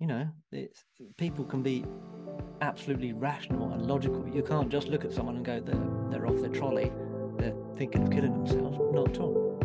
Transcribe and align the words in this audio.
you 0.00 0.06
know, 0.06 0.26
it's 0.50 0.84
people 1.18 1.44
can 1.44 1.62
be 1.62 1.84
absolutely 2.62 3.12
rational 3.12 3.70
and 3.72 3.82
logical. 3.82 4.26
You 4.26 4.42
can't 4.42 4.70
just 4.70 4.88
look 4.88 5.04
at 5.04 5.12
someone 5.12 5.36
and 5.36 5.44
go, 5.44 5.60
they're, 5.60 5.78
they're 6.10 6.26
off 6.26 6.40
their 6.40 6.48
trolley, 6.48 6.90
they're 7.36 7.54
thinking 7.76 8.04
of 8.04 8.10
killing 8.10 8.32
themselves. 8.32 8.78
Not 8.92 9.10
at 9.10 9.20
all. 9.20 9.62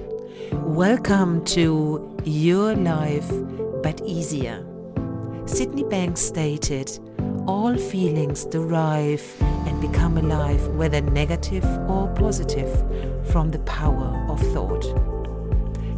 Welcome 0.51 1.45
to 1.45 2.17
Your 2.25 2.75
Life 2.75 3.31
But 3.81 4.01
Easier. 4.05 4.65
Sydney 5.45 5.85
Banks 5.85 6.19
stated, 6.19 6.99
all 7.47 7.77
feelings 7.77 8.43
derive 8.43 9.23
and 9.41 9.79
become 9.79 10.17
alive, 10.17 10.67
whether 10.75 10.99
negative 10.99 11.63
or 11.89 12.13
positive, 12.13 12.69
from 13.31 13.51
the 13.51 13.59
power 13.59 14.25
of 14.29 14.41
thought. 14.51 14.83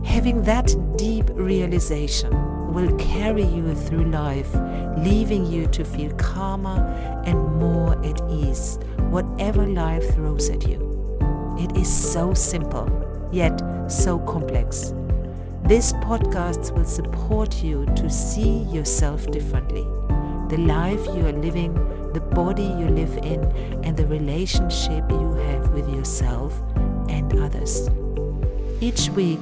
Having 0.05 0.43
that 0.43 0.75
deep 0.95 1.25
realization 1.31 2.56
will 2.77 2.95
carry 2.97 3.43
you 3.43 3.73
through 3.73 4.05
life, 4.11 4.53
leaving 4.99 5.43
you 5.47 5.65
to 5.65 5.83
feel 5.83 6.11
calmer 6.13 6.77
and 7.25 7.35
more 7.55 7.93
at 8.05 8.21
ease, 8.29 8.77
whatever 9.09 9.65
life 9.65 10.13
throws 10.13 10.47
at 10.51 10.67
you. 10.67 10.77
It 11.57 11.75
is 11.75 11.91
so 11.91 12.35
simple, 12.35 12.87
yet 13.31 13.59
so 13.87 14.19
complex. 14.19 14.93
This 15.63 15.93
podcast 15.93 16.71
will 16.77 16.85
support 16.85 17.63
you 17.63 17.87
to 17.95 18.11
see 18.11 18.59
yourself 18.71 19.25
differently, 19.31 19.87
the 20.49 20.59
life 20.59 21.03
you 21.07 21.25
are 21.25 21.39
living, 21.47 21.73
the 22.13 22.21
body 22.21 22.69
you 22.81 22.89
live 22.89 23.17
in, 23.23 23.43
and 23.83 23.97
the 23.97 24.05
relationship 24.05 25.03
you 25.09 25.33
have 25.33 25.71
with 25.71 25.89
yourself 25.89 26.53
and 27.09 27.39
others. 27.39 27.89
Each 28.81 29.09
week, 29.09 29.39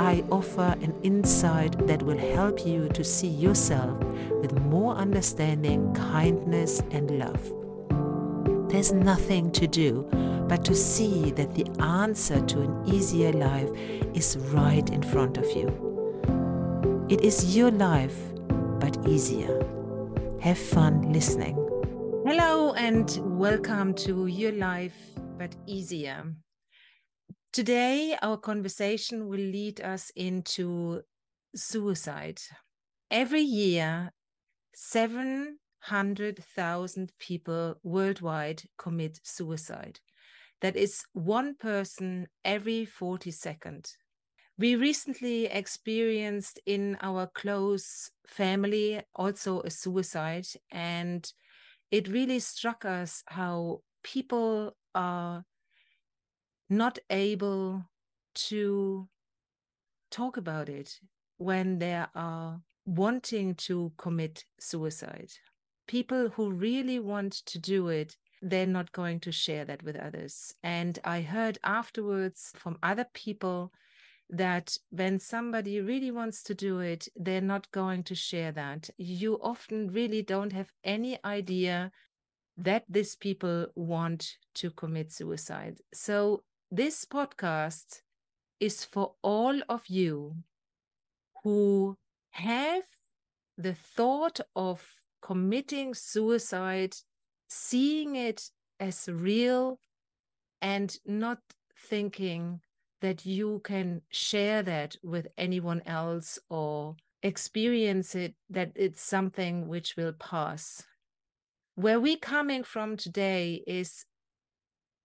I 0.00 0.24
offer 0.30 0.74
an 0.80 0.94
insight 1.02 1.86
that 1.86 2.02
will 2.02 2.16
help 2.16 2.64
you 2.64 2.88
to 2.88 3.04
see 3.04 3.28
yourself 3.28 4.02
with 4.40 4.58
more 4.62 4.94
understanding, 4.94 5.92
kindness, 5.92 6.82
and 6.90 7.18
love. 7.18 7.52
There's 8.70 8.92
nothing 8.92 9.52
to 9.52 9.66
do 9.66 10.08
but 10.48 10.64
to 10.64 10.74
see 10.74 11.32
that 11.32 11.54
the 11.54 11.66
answer 11.82 12.40
to 12.40 12.62
an 12.62 12.82
easier 12.86 13.30
life 13.30 13.68
is 14.14 14.38
right 14.54 14.88
in 14.88 15.02
front 15.02 15.36
of 15.36 15.44
you. 15.54 15.68
It 17.10 17.20
is 17.20 17.54
your 17.54 17.70
life, 17.70 18.16
but 18.80 19.06
easier. 19.06 19.62
Have 20.40 20.56
fun 20.56 21.12
listening. 21.12 21.56
Hello, 22.24 22.72
and 22.72 23.18
welcome 23.38 23.92
to 23.96 24.28
Your 24.28 24.52
Life, 24.52 24.96
but 25.36 25.54
Easier. 25.66 26.24
Today, 27.52 28.16
our 28.22 28.36
conversation 28.36 29.26
will 29.26 29.40
lead 29.40 29.80
us 29.80 30.12
into 30.14 31.02
suicide. 31.56 32.40
Every 33.10 33.40
year, 33.40 34.12
700,000 34.72 37.12
people 37.18 37.74
worldwide 37.82 38.62
commit 38.78 39.18
suicide. 39.24 39.98
That 40.60 40.76
is 40.76 41.02
one 41.12 41.56
person 41.56 42.28
every 42.44 42.84
40 42.84 43.32
seconds. 43.32 43.96
We 44.56 44.76
recently 44.76 45.46
experienced 45.46 46.60
in 46.66 46.98
our 47.00 47.26
close 47.34 48.12
family 48.28 49.02
also 49.16 49.62
a 49.62 49.70
suicide, 49.70 50.46
and 50.70 51.28
it 51.90 52.06
really 52.06 52.38
struck 52.38 52.84
us 52.84 53.24
how 53.26 53.80
people 54.04 54.76
are 54.94 55.44
not 56.70 56.98
able 57.10 57.84
to 58.34 59.08
talk 60.10 60.36
about 60.36 60.68
it 60.68 61.00
when 61.38 61.78
they 61.78 62.04
are 62.14 62.60
wanting 62.86 63.54
to 63.56 63.92
commit 63.98 64.44
suicide. 64.58 65.32
People 65.88 66.28
who 66.30 66.50
really 66.50 67.00
want 67.00 67.32
to 67.32 67.58
do 67.58 67.88
it, 67.88 68.16
they're 68.40 68.66
not 68.66 68.92
going 68.92 69.20
to 69.20 69.32
share 69.32 69.64
that 69.64 69.82
with 69.82 69.96
others. 69.96 70.54
And 70.62 70.98
I 71.04 71.20
heard 71.22 71.58
afterwards 71.64 72.52
from 72.56 72.78
other 72.82 73.06
people 73.12 73.72
that 74.28 74.76
when 74.90 75.18
somebody 75.18 75.80
really 75.80 76.12
wants 76.12 76.42
to 76.44 76.54
do 76.54 76.78
it, 76.78 77.08
they're 77.16 77.40
not 77.40 77.70
going 77.72 78.04
to 78.04 78.14
share 78.14 78.52
that. 78.52 78.88
You 78.96 79.40
often 79.42 79.92
really 79.92 80.22
don't 80.22 80.52
have 80.52 80.72
any 80.84 81.18
idea 81.24 81.90
that 82.56 82.84
these 82.88 83.16
people 83.16 83.66
want 83.74 84.36
to 84.54 84.70
commit 84.70 85.10
suicide. 85.10 85.78
So 85.92 86.44
this 86.70 87.04
podcast 87.04 88.02
is 88.60 88.84
for 88.84 89.14
all 89.22 89.60
of 89.68 89.88
you 89.88 90.36
who 91.42 91.96
have 92.30 92.84
the 93.58 93.74
thought 93.74 94.38
of 94.54 94.86
committing 95.20 95.94
suicide, 95.94 96.94
seeing 97.48 98.14
it 98.14 98.50
as 98.78 99.08
real, 99.10 99.80
and 100.62 100.96
not 101.04 101.38
thinking 101.76 102.60
that 103.00 103.26
you 103.26 103.60
can 103.64 104.02
share 104.10 104.62
that 104.62 104.96
with 105.02 105.26
anyone 105.36 105.82
else 105.86 106.38
or 106.48 106.94
experience 107.22 108.14
it 108.14 108.34
that 108.48 108.70
it's 108.76 109.02
something 109.02 109.66
which 109.66 109.96
will 109.96 110.12
pass. 110.12 110.84
Where 111.74 111.98
we're 111.98 112.16
coming 112.16 112.62
from 112.62 112.96
today 112.96 113.64
is 113.66 114.04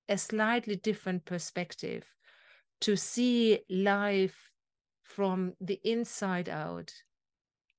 a 0.10 0.18
slightly 0.18 0.76
different 0.76 1.26
perspective 1.26 2.04
to 2.82 2.96
see 2.96 3.60
life 3.70 4.52
from 5.04 5.54
the 5.62 5.80
inside 5.84 6.50
out, 6.50 6.92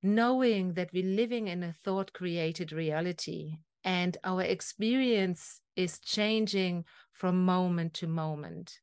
knowing 0.01 0.73
that 0.73 0.91
we're 0.93 1.15
living 1.15 1.47
in 1.47 1.63
a 1.63 1.73
thought 1.73 2.13
created 2.13 2.71
reality 2.71 3.57
and 3.83 4.17
our 4.23 4.41
experience 4.41 5.61
is 5.75 5.99
changing 5.99 6.83
from 7.13 7.45
moment 7.45 7.93
to 7.93 8.07
moment. 8.07 8.79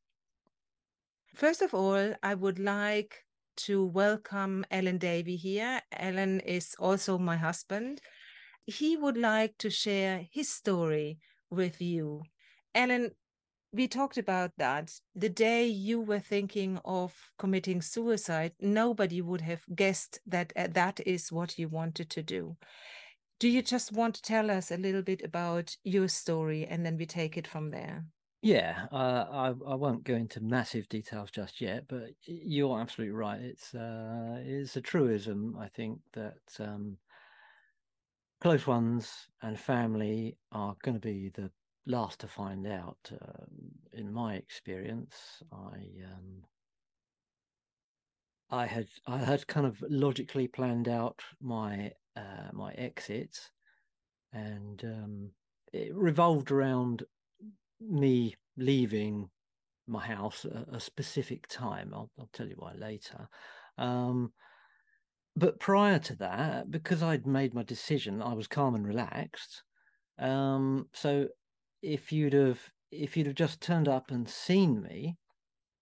First 1.35 1.61
of 1.61 1.73
all, 1.73 2.13
I 2.23 2.33
would 2.33 2.59
like 2.59 3.25
to 3.57 3.85
welcome 3.85 4.65
Alan 4.71 4.97
Davey 4.97 5.35
here. 5.35 5.81
Alan 5.91 6.39
is 6.39 6.75
also 6.79 7.17
my 7.17 7.37
husband. 7.37 8.01
He 8.65 8.97
would 8.97 9.17
like 9.17 9.57
to 9.59 9.69
share 9.69 10.25
his 10.31 10.49
story 10.49 11.19
with 11.49 11.81
you. 11.81 12.23
Alan, 12.73 13.11
we 13.75 13.87
talked 13.87 14.17
about 14.17 14.51
that. 14.57 14.91
The 15.13 15.29
day 15.29 15.67
you 15.67 15.99
were 15.99 16.19
thinking 16.19 16.79
of 16.85 17.31
committing 17.37 17.81
suicide, 17.81 18.53
nobody 18.59 19.21
would 19.21 19.41
have 19.41 19.63
guessed 19.75 20.19
that 20.25 20.53
uh, 20.55 20.67
that 20.71 21.01
is 21.05 21.31
what 21.31 21.59
you 21.59 21.67
wanted 21.67 22.09
to 22.11 22.23
do. 22.23 22.55
Do 23.39 23.49
you 23.49 23.61
just 23.61 23.91
want 23.91 24.15
to 24.15 24.21
tell 24.21 24.49
us 24.49 24.71
a 24.71 24.77
little 24.77 25.01
bit 25.01 25.21
about 25.21 25.75
your 25.83 26.07
story 26.07 26.65
and 26.65 26.85
then 26.85 26.97
we 26.97 27.05
take 27.05 27.37
it 27.37 27.47
from 27.47 27.71
there? 27.71 28.05
Yeah, 28.41 28.87
uh, 28.91 29.25
I 29.29 29.47
I 29.47 29.75
won't 29.75 30.03
go 30.03 30.15
into 30.15 30.39
massive 30.39 30.87
details 30.87 31.31
just 31.31 31.59
yet, 31.59 31.87
but 31.87 32.11
you're 32.25 32.79
absolutely 32.79 33.13
right. 33.13 33.41
It's 33.41 33.73
uh, 33.73 34.41
it's 34.45 34.77
a 34.77 34.81
truism, 34.81 35.57
I 35.57 35.67
think, 35.67 35.99
that 36.13 36.37
um, 36.59 36.97
close 38.39 38.67
ones 38.67 39.27
and 39.41 39.59
family 39.59 40.37
are 40.51 40.75
going 40.83 40.95
to 40.95 40.99
be 40.99 41.29
the 41.29 41.51
last 41.85 42.19
to 42.19 42.27
find 42.27 42.67
out. 42.67 42.97
Uh, 43.11 43.45
in 43.93 44.11
my 44.11 44.35
experience, 44.35 45.43
I 45.51 45.77
um, 46.05 46.43
I 48.49 48.65
had 48.65 48.87
I 49.07 49.17
had 49.17 49.47
kind 49.47 49.65
of 49.65 49.83
logically 49.89 50.47
planned 50.47 50.87
out 50.87 51.21
my 51.41 51.91
uh, 52.15 52.49
my 52.53 52.73
exit, 52.73 53.37
and 54.33 54.83
um, 54.83 55.29
it 55.73 55.93
revolved 55.95 56.51
around 56.51 57.03
me 57.79 58.35
leaving 58.57 59.29
my 59.87 60.05
house 60.05 60.45
at 60.45 60.75
a 60.75 60.79
specific 60.79 61.47
time. 61.47 61.91
I'll, 61.93 62.09
I'll 62.19 62.29
tell 62.33 62.47
you 62.47 62.55
why 62.57 62.73
later. 62.73 63.29
Um, 63.77 64.31
but 65.35 65.59
prior 65.59 65.99
to 65.99 66.15
that, 66.15 66.71
because 66.71 67.03
I'd 67.03 67.27
made 67.27 67.53
my 67.53 67.63
decision, 67.63 68.21
I 68.21 68.33
was 68.33 68.47
calm 68.47 68.73
and 68.73 68.87
relaxed. 68.87 69.63
Um, 70.17 70.87
so 70.93 71.27
if 71.85 72.11
you'd 72.11 72.33
have 72.33 72.59
if 72.91 73.15
you'd 73.15 73.27
have 73.27 73.35
just 73.35 73.61
turned 73.61 73.87
up 73.87 74.11
and 74.11 74.27
seen 74.27 74.81
me, 74.81 75.17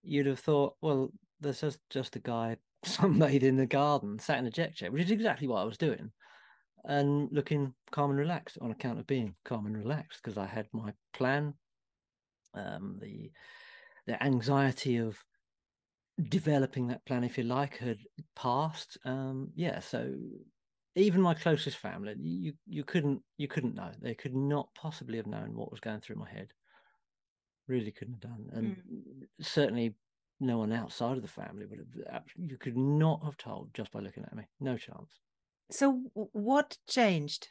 you'd 0.02 0.26
have 0.26 0.40
thought, 0.40 0.76
well, 0.82 1.12
there's 1.40 1.62
just 1.62 1.80
just 1.90 2.16
a 2.16 2.20
guy 2.20 2.58
sunbathed 2.86 3.44
in 3.44 3.58
the 3.58 3.66
garden, 3.66 4.20
sat 4.20 4.40
in 4.40 4.46
a 4.46 4.52
jet 4.52 4.76
chair, 4.76 4.92
which 4.92 5.04
is 5.04 5.12
exactly 5.12 5.48
what 5.48 5.62
I 5.62 5.66
was 5.66 5.78
doing, 5.78 6.12
and 6.84 7.30
looking 7.32 7.74
calm 7.92 8.10
and 8.12 8.20
relaxed 8.20 8.58
on 8.62 8.72
account 8.72 9.00
of 9.00 9.08
being 9.08 9.36
calm 9.46 9.66
and 9.66 9.78
relaxed 9.78 10.22
because 10.22 10.38
I 10.38 10.46
had 10.46 10.68
my 10.74 10.94
plan. 11.14 11.54
Um, 12.54 13.00
the 13.02 13.32
the 14.06 14.22
anxiety 14.22 14.98
of 14.98 15.18
developing 16.30 16.88
that 16.88 17.06
plan, 17.06 17.24
if 17.24 17.38
you 17.38 17.46
like, 17.46 17.78
had 17.78 18.00
passed. 18.36 18.98
Um, 19.06 19.52
yeah, 19.56 19.80
so 19.80 20.14
even 20.96 21.22
my 21.22 21.34
closest 21.34 21.78
family, 21.78 22.16
you 22.20 22.54
you 22.68 22.84
couldn't 22.84 23.22
you 23.38 23.48
couldn't 23.48 23.76
know. 23.76 23.92
They 24.02 24.14
could 24.14 24.36
not 24.36 24.70
possibly 24.76 25.18
have 25.18 25.28
known 25.28 25.56
what 25.56 25.72
was 25.72 25.80
going 25.80 26.02
through 26.02 26.18
my 26.18 26.30
head. 26.30 26.54
Really 27.68 27.92
couldn't 27.92 28.16
have 28.24 28.32
done, 28.32 28.50
and 28.54 28.76
mm. 28.76 29.26
certainly 29.42 29.96
no 30.40 30.58
one 30.58 30.74
outside 30.74 31.16
of 31.16 31.22
the 31.22 31.28
family 31.28 31.66
would 31.66 31.86
have. 32.12 32.24
You 32.36 32.58
could 32.58 32.78
not 32.78 33.24
have 33.24 33.38
told 33.38 33.74
just 33.74 33.92
by 33.92 34.00
looking 34.00 34.24
at 34.24 34.36
me. 34.36 34.44
No 34.60 34.78
chance. 34.78 35.20
so 35.72 36.02
what 36.14 36.78
changed 36.88 37.48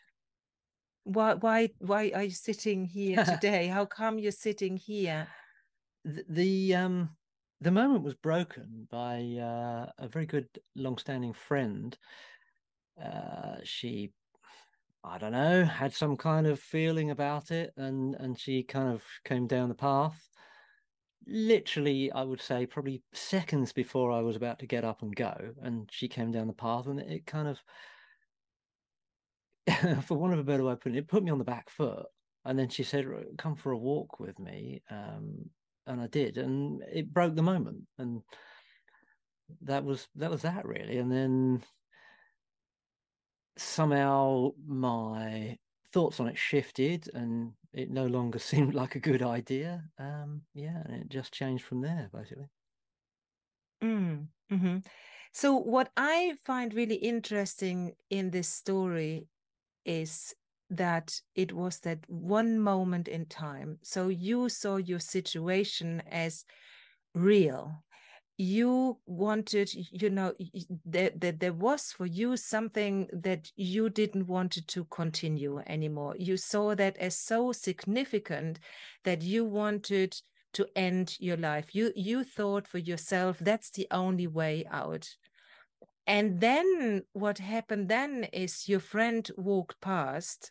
why 1.04 1.34
why 1.34 1.68
why 1.78 2.12
are 2.14 2.24
you 2.24 2.30
sitting 2.30 2.84
here 2.84 3.24
today 3.24 3.66
how 3.66 3.84
come 3.84 4.18
you're 4.18 4.32
sitting 4.32 4.76
here 4.76 5.26
the, 6.04 6.24
the 6.28 6.74
um 6.74 7.10
the 7.60 7.70
moment 7.70 8.02
was 8.02 8.14
broken 8.14 8.88
by 8.90 9.18
uh, 9.40 9.86
a 9.98 10.08
very 10.08 10.26
good 10.26 10.48
long-standing 10.74 11.32
friend 11.32 11.96
uh, 13.02 13.56
she 13.64 14.10
i 15.04 15.18
don't 15.18 15.32
know 15.32 15.64
had 15.64 15.92
some 15.92 16.16
kind 16.16 16.46
of 16.46 16.60
feeling 16.60 17.10
about 17.10 17.50
it 17.50 17.72
and 17.76 18.14
and 18.16 18.38
she 18.38 18.62
kind 18.62 18.92
of 18.92 19.02
came 19.24 19.46
down 19.46 19.68
the 19.68 19.74
path. 19.74 20.28
Literally 21.26 22.10
i 22.12 22.22
would 22.22 22.40
say 22.40 22.66
probably 22.66 23.02
seconds 23.12 23.72
before 23.72 24.10
i 24.10 24.20
was 24.20 24.36
about 24.36 24.58
to 24.58 24.66
get 24.66 24.84
up 24.84 25.02
and 25.02 25.14
go 25.14 25.34
and 25.62 25.88
she 25.90 26.08
came 26.08 26.32
down 26.32 26.48
the 26.48 26.52
path 26.52 26.86
and 26.86 27.00
it 27.00 27.26
kind 27.26 27.48
of 27.48 27.60
for 30.04 30.18
want 30.18 30.32
of 30.32 30.40
a 30.40 30.44
better 30.44 30.64
way 30.64 30.72
of 30.72 30.80
putting 30.80 30.96
it, 30.96 31.00
it 31.00 31.08
put 31.08 31.22
me 31.22 31.30
on 31.30 31.38
the 31.38 31.44
back 31.44 31.70
foot. 31.70 32.06
And 32.44 32.58
then 32.58 32.68
she 32.68 32.82
said 32.82 33.06
come 33.38 33.54
for 33.54 33.70
a 33.70 33.78
walk 33.78 34.18
with 34.18 34.38
me. 34.38 34.82
Um, 34.90 35.50
and 35.86 36.00
i 36.00 36.06
did 36.06 36.38
and 36.38 36.80
it 36.92 37.12
broke 37.12 37.34
the 37.34 37.42
moment 37.42 37.82
and 37.98 38.22
that 39.62 39.84
was 39.84 40.06
that 40.16 40.30
was 40.30 40.42
that 40.42 40.64
really. 40.64 40.98
And 40.98 41.10
then 41.10 41.62
somehow 43.56 44.50
my 44.66 45.58
thoughts 45.92 46.20
on 46.20 46.28
it 46.28 46.38
shifted 46.38 47.08
and 47.14 47.52
it 47.72 47.90
no 47.90 48.06
longer 48.06 48.38
seemed 48.50 48.74
like 48.74 48.94
a 48.94 49.00
good 49.00 49.22
idea. 49.22 49.84
Um, 49.98 50.42
yeah, 50.54 50.82
and 50.84 50.94
it 50.94 51.08
just 51.08 51.32
changed 51.32 51.64
from 51.64 51.80
there, 51.80 52.08
basically. 52.12 52.48
Mm, 53.82 54.26
mm-hmm. 54.50 54.78
So, 55.32 55.56
what 55.56 55.90
I 55.96 56.34
find 56.44 56.74
really 56.74 56.96
interesting 56.96 57.92
in 58.10 58.30
this 58.30 58.48
story 58.48 59.28
is 59.84 60.34
that 60.70 61.20
it 61.34 61.52
was 61.52 61.80
that 61.80 61.98
one 62.06 62.60
moment 62.60 63.08
in 63.08 63.26
time. 63.26 63.78
So, 63.82 64.08
you 64.08 64.48
saw 64.48 64.76
your 64.76 65.00
situation 65.00 66.02
as 66.10 66.44
real 67.14 67.82
you 68.38 68.98
wanted 69.06 69.70
you 69.74 70.10
know 70.10 70.32
that 70.86 71.20
there, 71.20 71.32
there 71.32 71.52
was 71.52 71.92
for 71.92 72.06
you 72.06 72.36
something 72.36 73.08
that 73.12 73.50
you 73.56 73.90
didn't 73.90 74.26
want 74.26 74.66
to 74.66 74.84
continue 74.84 75.58
anymore. 75.66 76.14
You 76.18 76.36
saw 76.36 76.74
that 76.74 76.96
as 76.96 77.16
so 77.16 77.52
significant 77.52 78.58
that 79.04 79.22
you 79.22 79.44
wanted 79.44 80.16
to 80.54 80.66
end 80.74 81.16
your 81.20 81.36
life. 81.36 81.74
You 81.74 81.92
you 81.94 82.24
thought 82.24 82.66
for 82.66 82.78
yourself 82.78 83.38
that's 83.38 83.70
the 83.70 83.86
only 83.90 84.26
way 84.26 84.64
out. 84.70 85.08
And 86.06 86.40
then 86.40 87.02
what 87.12 87.38
happened 87.38 87.88
then 87.88 88.24
is 88.32 88.68
your 88.68 88.80
friend 88.80 89.30
walked 89.36 89.80
past 89.80 90.50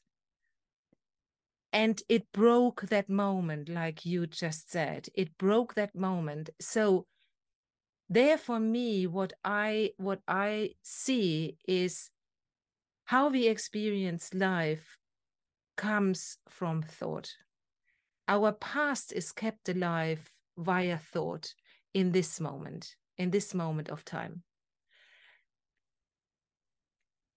and 1.73 2.01
it 2.09 2.31
broke 2.31 2.83
that 2.83 3.09
moment 3.09 3.69
like 3.69 4.05
you 4.05 4.27
just 4.27 4.71
said. 4.71 5.07
It 5.13 5.37
broke 5.37 5.73
that 5.75 5.95
moment. 5.95 6.49
So 6.59 7.05
there 8.11 8.37
for 8.37 8.59
me 8.59 9.07
what 9.07 9.31
i 9.45 9.89
what 9.95 10.19
i 10.27 10.69
see 10.83 11.55
is 11.65 12.09
how 13.05 13.29
we 13.29 13.47
experience 13.47 14.33
life 14.33 14.97
comes 15.77 16.37
from 16.47 16.81
thought. 16.81 17.29
Our 18.27 18.51
past 18.51 19.13
is 19.13 19.31
kept 19.31 19.67
alive 19.69 20.29
via 20.57 20.97
thought 20.97 21.53
in 21.93 22.11
this 22.11 22.39
moment 22.39 22.95
in 23.17 23.31
this 23.31 23.53
moment 23.53 23.89
of 23.89 24.03
time. 24.03 24.43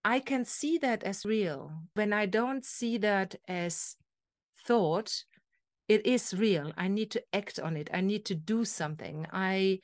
I 0.05 0.19
can 0.19 0.45
see 0.45 0.77
that 0.79 1.05
as 1.05 1.25
real. 1.25 1.71
When 1.95 2.13
i 2.13 2.27
don't 2.27 2.65
see 2.65 2.99
that 2.99 3.37
as 3.47 3.97
thought 4.67 5.25
it 5.89 6.05
is 6.05 6.35
real. 6.35 6.73
I 6.77 6.89
need 6.89 7.11
to 7.13 7.23
act 7.33 7.61
on 7.61 7.77
it. 7.77 7.91
I 7.93 8.01
need 8.01 8.25
to 8.27 8.35
do 8.35 8.65
something. 8.65 9.27
I 9.33 9.81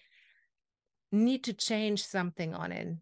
need 1.12 1.45
to 1.45 1.53
change 1.53 2.05
something 2.05 2.55
on 2.55 2.73
it. 2.73 2.97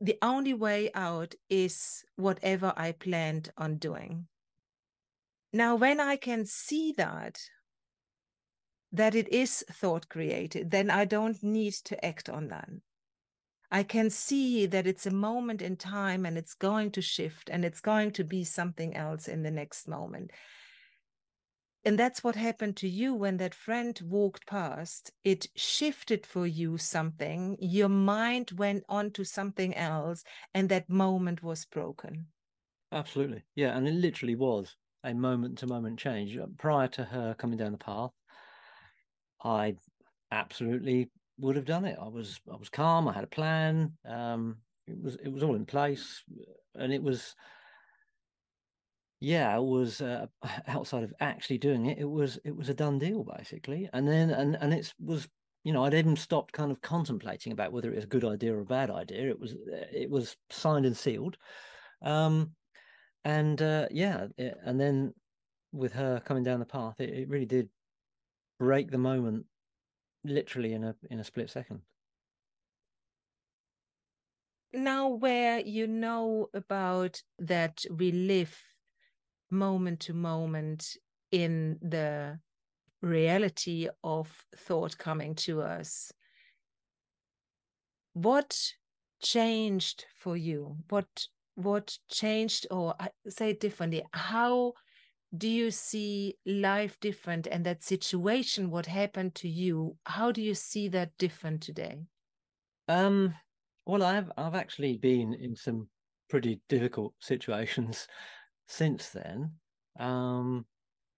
The 0.00 0.18
only 0.20 0.54
way 0.54 0.90
out 0.94 1.34
is 1.48 2.04
whatever 2.16 2.72
I 2.76 2.92
planned 2.92 3.52
on 3.56 3.76
doing. 3.76 4.26
Now, 5.52 5.76
when 5.76 6.00
I 6.00 6.16
can 6.16 6.44
see 6.46 6.92
that, 6.96 7.38
that 8.90 9.14
it 9.14 9.28
is 9.28 9.64
thought 9.70 10.08
created, 10.08 10.70
then 10.70 10.90
I 10.90 11.04
don't 11.04 11.42
need 11.42 11.74
to 11.84 12.04
act 12.04 12.28
on 12.28 12.48
that. 12.48 12.68
I 13.70 13.82
can 13.82 14.10
see 14.10 14.66
that 14.66 14.86
it's 14.86 15.06
a 15.06 15.10
moment 15.10 15.62
in 15.62 15.76
time 15.76 16.26
and 16.26 16.36
it's 16.36 16.54
going 16.54 16.90
to 16.92 17.00
shift 17.00 17.48
and 17.48 17.64
it's 17.64 17.80
going 17.80 18.10
to 18.12 18.24
be 18.24 18.44
something 18.44 18.94
else 18.94 19.28
in 19.28 19.42
the 19.42 19.50
next 19.50 19.88
moment 19.88 20.30
and 21.84 21.98
that's 21.98 22.22
what 22.22 22.36
happened 22.36 22.76
to 22.78 22.88
you 22.88 23.14
when 23.14 23.36
that 23.38 23.54
friend 23.54 24.00
walked 24.04 24.46
past. 24.46 25.10
It 25.24 25.48
shifted 25.56 26.26
for 26.26 26.46
you 26.46 26.78
something. 26.78 27.56
Your 27.60 27.88
mind 27.88 28.52
went 28.52 28.84
on 28.88 29.10
to 29.12 29.24
something 29.24 29.74
else 29.74 30.24
and 30.54 30.68
that 30.68 30.88
moment 30.88 31.42
was 31.42 31.64
broken. 31.64 32.26
Absolutely. 32.92 33.42
Yeah 33.54 33.76
and 33.76 33.88
it 33.88 33.94
literally 33.94 34.36
was 34.36 34.76
a 35.04 35.12
moment 35.14 35.58
to 35.58 35.66
moment 35.66 35.98
change. 35.98 36.36
Uh, 36.36 36.46
prior 36.58 36.88
to 36.88 37.04
her 37.04 37.34
coming 37.34 37.58
down 37.58 37.72
the 37.72 37.78
path 37.78 38.12
i 39.44 39.74
absolutely 40.30 41.10
would 41.38 41.56
have 41.56 41.64
done 41.64 41.84
it. 41.84 41.98
I 42.00 42.08
was 42.08 42.40
i 42.52 42.56
was 42.56 42.68
calm 42.68 43.08
i 43.08 43.12
had 43.12 43.24
a 43.24 43.28
plan 43.28 43.92
um 44.06 44.58
it 44.86 45.00
was 45.02 45.16
it 45.16 45.32
was 45.32 45.42
all 45.42 45.54
in 45.54 45.66
place 45.66 46.22
and 46.74 46.92
it 46.92 47.02
was 47.02 47.34
yeah, 49.22 49.56
it 49.56 49.62
was 49.62 50.00
uh, 50.00 50.26
outside 50.66 51.04
of 51.04 51.14
actually 51.20 51.58
doing 51.58 51.86
it. 51.86 51.98
It 51.98 52.10
was 52.10 52.38
it 52.44 52.56
was 52.56 52.68
a 52.68 52.74
done 52.74 52.98
deal 52.98 53.22
basically, 53.24 53.88
and 53.92 54.06
then 54.06 54.30
and 54.30 54.56
and 54.56 54.74
it 54.74 54.92
was 54.98 55.28
you 55.62 55.72
know 55.72 55.84
I'd 55.84 55.94
even 55.94 56.16
stopped 56.16 56.52
kind 56.52 56.72
of 56.72 56.80
contemplating 56.80 57.52
about 57.52 57.72
whether 57.72 57.90
it 57.92 57.94
was 57.94 58.04
a 58.04 58.08
good 58.08 58.24
idea 58.24 58.52
or 58.52 58.60
a 58.60 58.66
bad 58.66 58.90
idea. 58.90 59.30
It 59.30 59.38
was 59.38 59.54
it 59.92 60.10
was 60.10 60.36
signed 60.50 60.86
and 60.86 60.96
sealed, 60.96 61.36
um, 62.02 62.56
and 63.24 63.62
uh, 63.62 63.86
yeah, 63.92 64.26
it, 64.36 64.58
and 64.64 64.80
then 64.80 65.14
with 65.72 65.92
her 65.92 66.20
coming 66.20 66.42
down 66.42 66.58
the 66.58 66.66
path, 66.66 67.00
it, 67.00 67.10
it 67.10 67.28
really 67.28 67.46
did 67.46 67.68
break 68.58 68.90
the 68.90 68.98
moment, 68.98 69.46
literally 70.24 70.72
in 70.72 70.82
a 70.82 70.96
in 71.10 71.20
a 71.20 71.24
split 71.24 71.48
second 71.48 71.82
now 74.74 75.06
where 75.06 75.60
you 75.60 75.86
know 75.86 76.48
about 76.54 77.22
that 77.38 77.84
we 77.90 78.10
live 78.10 78.71
moment 79.52 80.00
to 80.00 80.14
moment 80.14 80.96
in 81.30 81.78
the 81.80 82.40
reality 83.00 83.88
of 84.02 84.44
thought 84.56 84.98
coming 84.98 85.34
to 85.34 85.62
us. 85.62 86.12
What 88.14 88.74
changed 89.22 90.06
for 90.16 90.36
you? 90.36 90.76
What 90.88 91.28
what 91.54 91.98
changed, 92.10 92.66
or 92.70 92.94
I 92.98 93.10
say 93.28 93.50
it 93.50 93.60
differently, 93.60 94.02
how 94.12 94.72
do 95.36 95.48
you 95.48 95.70
see 95.70 96.36
life 96.46 96.98
different 97.00 97.46
and 97.46 97.64
that 97.66 97.82
situation, 97.82 98.70
what 98.70 98.86
happened 98.86 99.34
to 99.34 99.48
you, 99.48 99.96
how 100.06 100.32
do 100.32 100.42
you 100.42 100.54
see 100.54 100.88
that 100.88 101.10
different 101.18 101.62
today? 101.62 101.98
Um, 102.88 103.34
well, 103.86 104.02
I've 104.02 104.30
I've 104.36 104.54
actually 104.54 104.96
been 104.96 105.34
in 105.34 105.54
some 105.56 105.88
pretty 106.28 106.60
difficult 106.68 107.14
situations 107.20 108.06
since 108.72 109.10
then. 109.10 109.52
Um, 109.98 110.64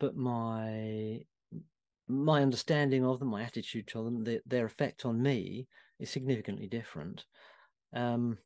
but 0.00 0.16
my 0.16 1.20
my 2.08 2.42
understanding 2.42 3.04
of 3.04 3.18
them, 3.18 3.28
my 3.28 3.42
attitude 3.42 3.86
to 3.88 4.04
them, 4.04 4.24
the, 4.24 4.40
their 4.44 4.66
effect 4.66 5.06
on 5.06 5.22
me 5.22 5.68
is 5.98 6.10
significantly 6.10 6.66
different. 6.66 7.24
Um, 7.94 8.38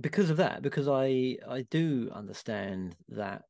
because 0.00 0.30
of 0.30 0.36
that, 0.36 0.62
because 0.62 0.88
I 0.88 1.36
I 1.48 1.66
do 1.70 2.10
understand 2.14 2.96
that 3.08 3.44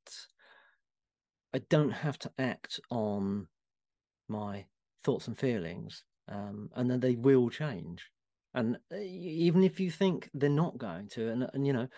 I 1.55 1.61
don't 1.71 1.91
have 1.91 2.19
to 2.21 2.33
act 2.39 2.81
on 2.91 3.47
my 4.29 4.65
thoughts 5.05 5.29
and 5.29 5.39
feelings, 5.39 6.05
um, 6.29 6.71
and 6.75 6.91
then 6.91 7.01
they 7.01 7.15
will 7.15 7.51
change. 7.51 8.11
And 8.55 8.79
even 8.93 9.63
if 9.63 9.79
you 9.79 9.91
think 9.91 10.31
they're 10.33 10.49
not 10.49 10.79
going 10.79 11.09
to, 11.11 11.29
and 11.29 11.49
and 11.53 11.67
you 11.67 11.75
know, 11.75 11.89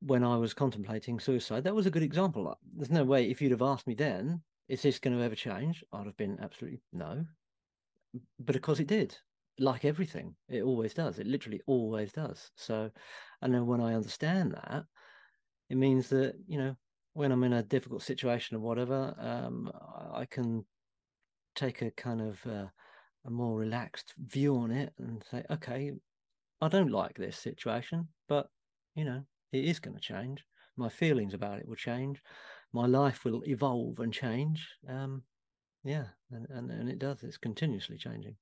when 0.00 0.24
I 0.24 0.36
was 0.36 0.54
contemplating 0.54 1.20
suicide, 1.20 1.64
that 1.64 1.74
was 1.74 1.86
a 1.86 1.90
good 1.90 2.02
example. 2.02 2.56
There's 2.74 2.90
no 2.90 3.04
way 3.04 3.30
if 3.30 3.40
you'd 3.40 3.52
have 3.52 3.62
asked 3.62 3.86
me 3.86 3.94
then, 3.94 4.42
is 4.68 4.82
this 4.82 4.98
going 4.98 5.16
to 5.16 5.22
ever 5.22 5.34
change? 5.34 5.84
I'd 5.92 6.06
have 6.06 6.16
been 6.16 6.38
absolutely 6.40 6.80
no. 6.92 7.24
But 8.38 8.56
of 8.56 8.62
course 8.62 8.80
it 8.80 8.86
did. 8.86 9.16
Like 9.58 9.84
everything, 9.84 10.34
it 10.48 10.62
always 10.62 10.94
does. 10.94 11.18
It 11.18 11.26
literally 11.26 11.60
always 11.66 12.12
does. 12.12 12.50
So, 12.56 12.90
and 13.42 13.52
then 13.52 13.66
when 13.66 13.80
I 13.80 13.94
understand 13.94 14.52
that, 14.52 14.84
it 15.68 15.76
means 15.76 16.08
that, 16.08 16.34
you 16.46 16.58
know, 16.58 16.76
when 17.12 17.32
I'm 17.32 17.44
in 17.44 17.52
a 17.52 17.62
difficult 17.62 18.02
situation 18.02 18.56
or 18.56 18.60
whatever, 18.60 19.14
um, 19.18 19.70
I 20.14 20.24
can 20.24 20.64
take 21.56 21.82
a 21.82 21.90
kind 21.90 22.20
of 22.22 22.38
uh, 22.46 22.66
a 23.26 23.30
more 23.30 23.58
relaxed 23.58 24.14
view 24.18 24.56
on 24.56 24.70
it 24.70 24.92
and 24.98 25.22
say, 25.30 25.44
okay, 25.50 25.92
I 26.60 26.68
don't 26.68 26.90
like 26.90 27.16
this 27.16 27.36
situation, 27.36 28.08
but 28.28 28.48
you 28.94 29.04
know, 29.04 29.22
it 29.52 29.64
is 29.64 29.78
going 29.78 29.96
to 29.96 30.00
change. 30.02 30.44
My 30.76 30.88
feelings 30.88 31.34
about 31.34 31.58
it 31.58 31.68
will 31.68 31.76
change. 31.76 32.22
My 32.72 32.86
life 32.86 33.24
will 33.24 33.42
evolve 33.46 33.98
and 33.98 34.12
change. 34.12 34.68
Um, 34.88 35.22
yeah, 35.84 36.04
and, 36.30 36.46
and, 36.50 36.70
and 36.70 36.88
it 36.88 36.98
does. 36.98 37.22
It's 37.22 37.38
continuously 37.38 37.96
changing. 37.96 38.36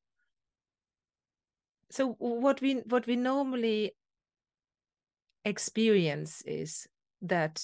So 1.91 2.17
what 2.19 2.61
we 2.61 2.75
what 2.81 3.07
we 3.07 3.17
normally 3.17 3.93
experience 5.45 6.43
is 6.43 6.87
that 7.23 7.63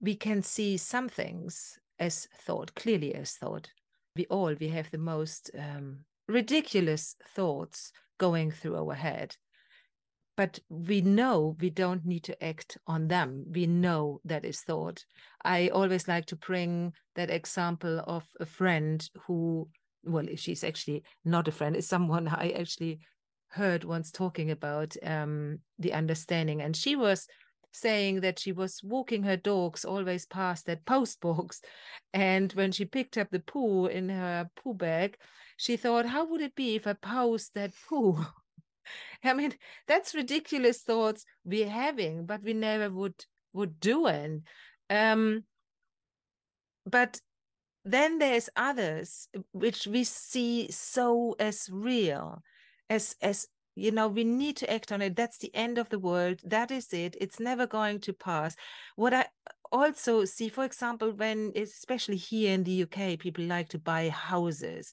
we 0.00 0.14
can 0.14 0.42
see 0.42 0.76
some 0.76 1.08
things 1.08 1.78
as 1.98 2.28
thought, 2.38 2.74
clearly 2.74 3.14
as 3.14 3.32
thought. 3.32 3.70
We 4.14 4.26
all 4.26 4.54
we 4.58 4.68
have 4.68 4.90
the 4.90 4.98
most 4.98 5.50
um, 5.58 6.04
ridiculous 6.28 7.16
thoughts 7.34 7.92
going 8.18 8.52
through 8.52 8.76
our 8.76 8.94
head 8.94 9.36
but 10.36 10.58
we 10.68 11.00
know 11.00 11.56
we 11.60 11.70
don't 11.70 12.04
need 12.04 12.24
to 12.24 12.44
act 12.44 12.76
on 12.86 13.08
them. 13.08 13.44
We 13.50 13.66
know 13.66 14.20
that 14.24 14.44
is 14.44 14.60
thought. 14.60 15.04
I 15.44 15.68
always 15.68 16.06
like 16.06 16.26
to 16.26 16.36
bring 16.36 16.92
that 17.14 17.30
example 17.30 18.02
of 18.06 18.26
a 18.38 18.46
friend 18.46 19.08
who, 19.26 19.68
well, 20.04 20.26
she's 20.36 20.62
actually 20.62 21.04
not 21.24 21.48
a 21.48 21.52
friend, 21.52 21.74
it's 21.74 21.88
someone 21.88 22.28
I 22.28 22.50
actually 22.50 23.00
heard 23.48 23.84
once 23.84 24.10
talking 24.10 24.50
about 24.50 24.94
um, 25.02 25.60
the 25.78 25.94
understanding. 25.94 26.60
And 26.60 26.76
she 26.76 26.96
was 26.96 27.26
saying 27.72 28.20
that 28.20 28.38
she 28.38 28.52
was 28.52 28.80
walking 28.82 29.22
her 29.22 29.36
dogs 29.36 29.84
always 29.84 30.26
past 30.26 30.66
that 30.66 30.84
post 30.84 31.20
box. 31.20 31.60
And 32.12 32.52
when 32.52 32.72
she 32.72 32.84
picked 32.86 33.18
up 33.18 33.28
the 33.30 33.40
poo 33.40 33.86
in 33.86 34.08
her 34.08 34.48
poo 34.56 34.74
bag, 34.74 35.16
she 35.58 35.76
thought, 35.76 36.06
how 36.06 36.26
would 36.26 36.40
it 36.40 36.54
be 36.54 36.76
if 36.76 36.86
I 36.86 36.94
post 36.94 37.54
that 37.54 37.72
poo 37.88 38.24
I 39.24 39.34
mean, 39.34 39.54
that's 39.86 40.14
ridiculous 40.14 40.82
thoughts 40.82 41.24
we're 41.44 41.68
having, 41.68 42.26
but 42.26 42.42
we 42.42 42.54
never 42.54 42.90
would 42.90 43.24
would 43.52 43.80
do 43.80 44.06
it. 44.06 44.42
Um, 44.90 45.44
but 46.84 47.20
then 47.84 48.18
there's 48.18 48.50
others 48.56 49.28
which 49.52 49.86
we 49.86 50.04
see 50.04 50.70
so 50.70 51.36
as 51.38 51.68
real, 51.70 52.42
as 52.90 53.16
as 53.22 53.46
you 53.76 53.90
know, 53.90 54.08
we 54.08 54.24
need 54.24 54.56
to 54.56 54.72
act 54.72 54.90
on 54.90 55.02
it. 55.02 55.16
That's 55.16 55.38
the 55.38 55.54
end 55.54 55.76
of 55.76 55.90
the 55.90 55.98
world. 55.98 56.40
That 56.44 56.70
is 56.70 56.92
it. 56.94 57.14
It's 57.20 57.38
never 57.38 57.66
going 57.66 58.00
to 58.00 58.14
pass. 58.14 58.56
What 58.96 59.12
I 59.12 59.26
also 59.70 60.24
see, 60.24 60.48
for 60.48 60.64
example, 60.64 61.12
when 61.12 61.52
especially 61.54 62.16
here 62.16 62.54
in 62.54 62.64
the 62.64 62.82
UK, 62.84 63.18
people 63.18 63.44
like 63.44 63.68
to 63.70 63.78
buy 63.78 64.08
houses 64.08 64.92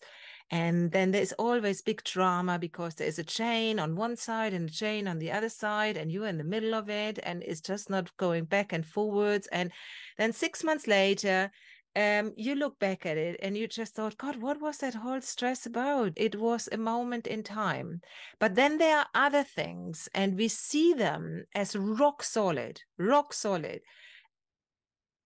and 0.53 0.91
then 0.91 1.09
there's 1.09 1.31
always 1.33 1.81
big 1.81 2.03
drama 2.03 2.59
because 2.59 2.93
there's 2.93 3.17
a 3.17 3.23
chain 3.23 3.79
on 3.79 3.95
one 3.95 4.15
side 4.15 4.53
and 4.53 4.69
a 4.69 4.71
chain 4.71 5.07
on 5.07 5.17
the 5.17 5.31
other 5.31 5.49
side, 5.49 5.97
and 5.97 6.11
you're 6.11 6.27
in 6.27 6.37
the 6.37 6.43
middle 6.43 6.75
of 6.75 6.91
it, 6.91 7.17
and 7.23 7.41
it's 7.41 7.59
just 7.59 7.89
not 7.89 8.15
going 8.17 8.45
back 8.45 8.71
and 8.71 8.85
forwards. 8.85 9.47
And 9.47 9.71
then 10.19 10.31
six 10.31 10.63
months 10.63 10.85
later, 10.85 11.49
um, 11.95 12.33
you 12.37 12.53
look 12.53 12.77
back 12.77 13.03
at 13.07 13.17
it 13.17 13.39
and 13.41 13.57
you 13.57 13.67
just 13.67 13.95
thought, 13.95 14.15
God, 14.19 14.35
what 14.35 14.61
was 14.61 14.77
that 14.77 14.93
whole 14.93 15.21
stress 15.21 15.65
about? 15.65 16.13
It 16.15 16.35
was 16.35 16.69
a 16.71 16.77
moment 16.77 17.25
in 17.25 17.41
time. 17.41 18.01
But 18.39 18.53
then 18.53 18.77
there 18.77 18.99
are 18.99 19.07
other 19.15 19.43
things, 19.43 20.07
and 20.13 20.37
we 20.37 20.49
see 20.49 20.93
them 20.93 21.45
as 21.55 21.75
rock 21.75 22.21
solid, 22.21 22.79
rock 22.99 23.33
solid. 23.33 23.81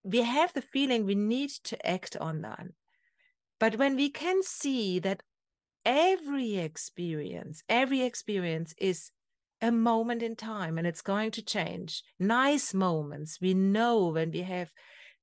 We 0.03 0.21
have 0.21 0.53
the 0.53 0.61
feeling 0.61 1.03
we 1.03 1.15
need 1.15 1.49
to 1.65 1.85
act 1.85 2.15
on 2.15 2.43
that. 2.43 2.67
But 3.59 3.77
when 3.77 3.95
we 3.95 4.09
can 4.09 4.43
see 4.43 4.99
that 4.99 5.23
every 5.85 6.57
experience, 6.57 7.63
every 7.69 8.01
experience 8.01 8.73
is 8.77 9.11
a 9.61 9.71
moment 9.71 10.21
in 10.21 10.35
time 10.35 10.77
and 10.77 10.85
it's 10.85 11.01
going 11.01 11.31
to 11.31 11.41
change. 11.41 12.03
Nice 12.19 12.73
moments. 12.73 13.39
We 13.41 13.53
know 13.53 14.07
when 14.07 14.31
we 14.31 14.41
have 14.41 14.71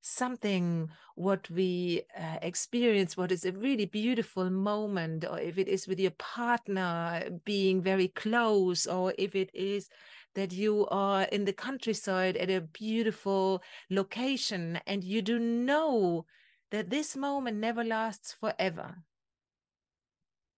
something 0.01 0.89
what 1.15 1.49
we 1.49 2.03
uh, 2.15 2.37
experience 2.43 3.17
what 3.17 3.31
is 3.31 3.43
a 3.43 3.51
really 3.53 3.85
beautiful 3.85 4.51
moment 4.51 5.25
or 5.27 5.39
if 5.39 5.57
it 5.57 5.67
is 5.67 5.87
with 5.87 5.99
your 5.99 6.11
partner 6.11 7.23
being 7.43 7.81
very 7.81 8.09
close 8.09 8.85
or 8.85 9.15
if 9.17 9.33
it 9.33 9.49
is 9.53 9.89
that 10.35 10.51
you 10.51 10.85
are 10.91 11.23
in 11.23 11.45
the 11.45 11.53
countryside 11.53 12.37
at 12.37 12.51
a 12.51 12.61
beautiful 12.61 13.63
location 13.89 14.79
and 14.85 15.03
you 15.03 15.23
do 15.23 15.39
know 15.39 16.25
that 16.75 16.89
this 16.89 17.15
moment 17.15 17.57
never 17.57 17.85
lasts 17.85 18.33
forever. 18.33 18.97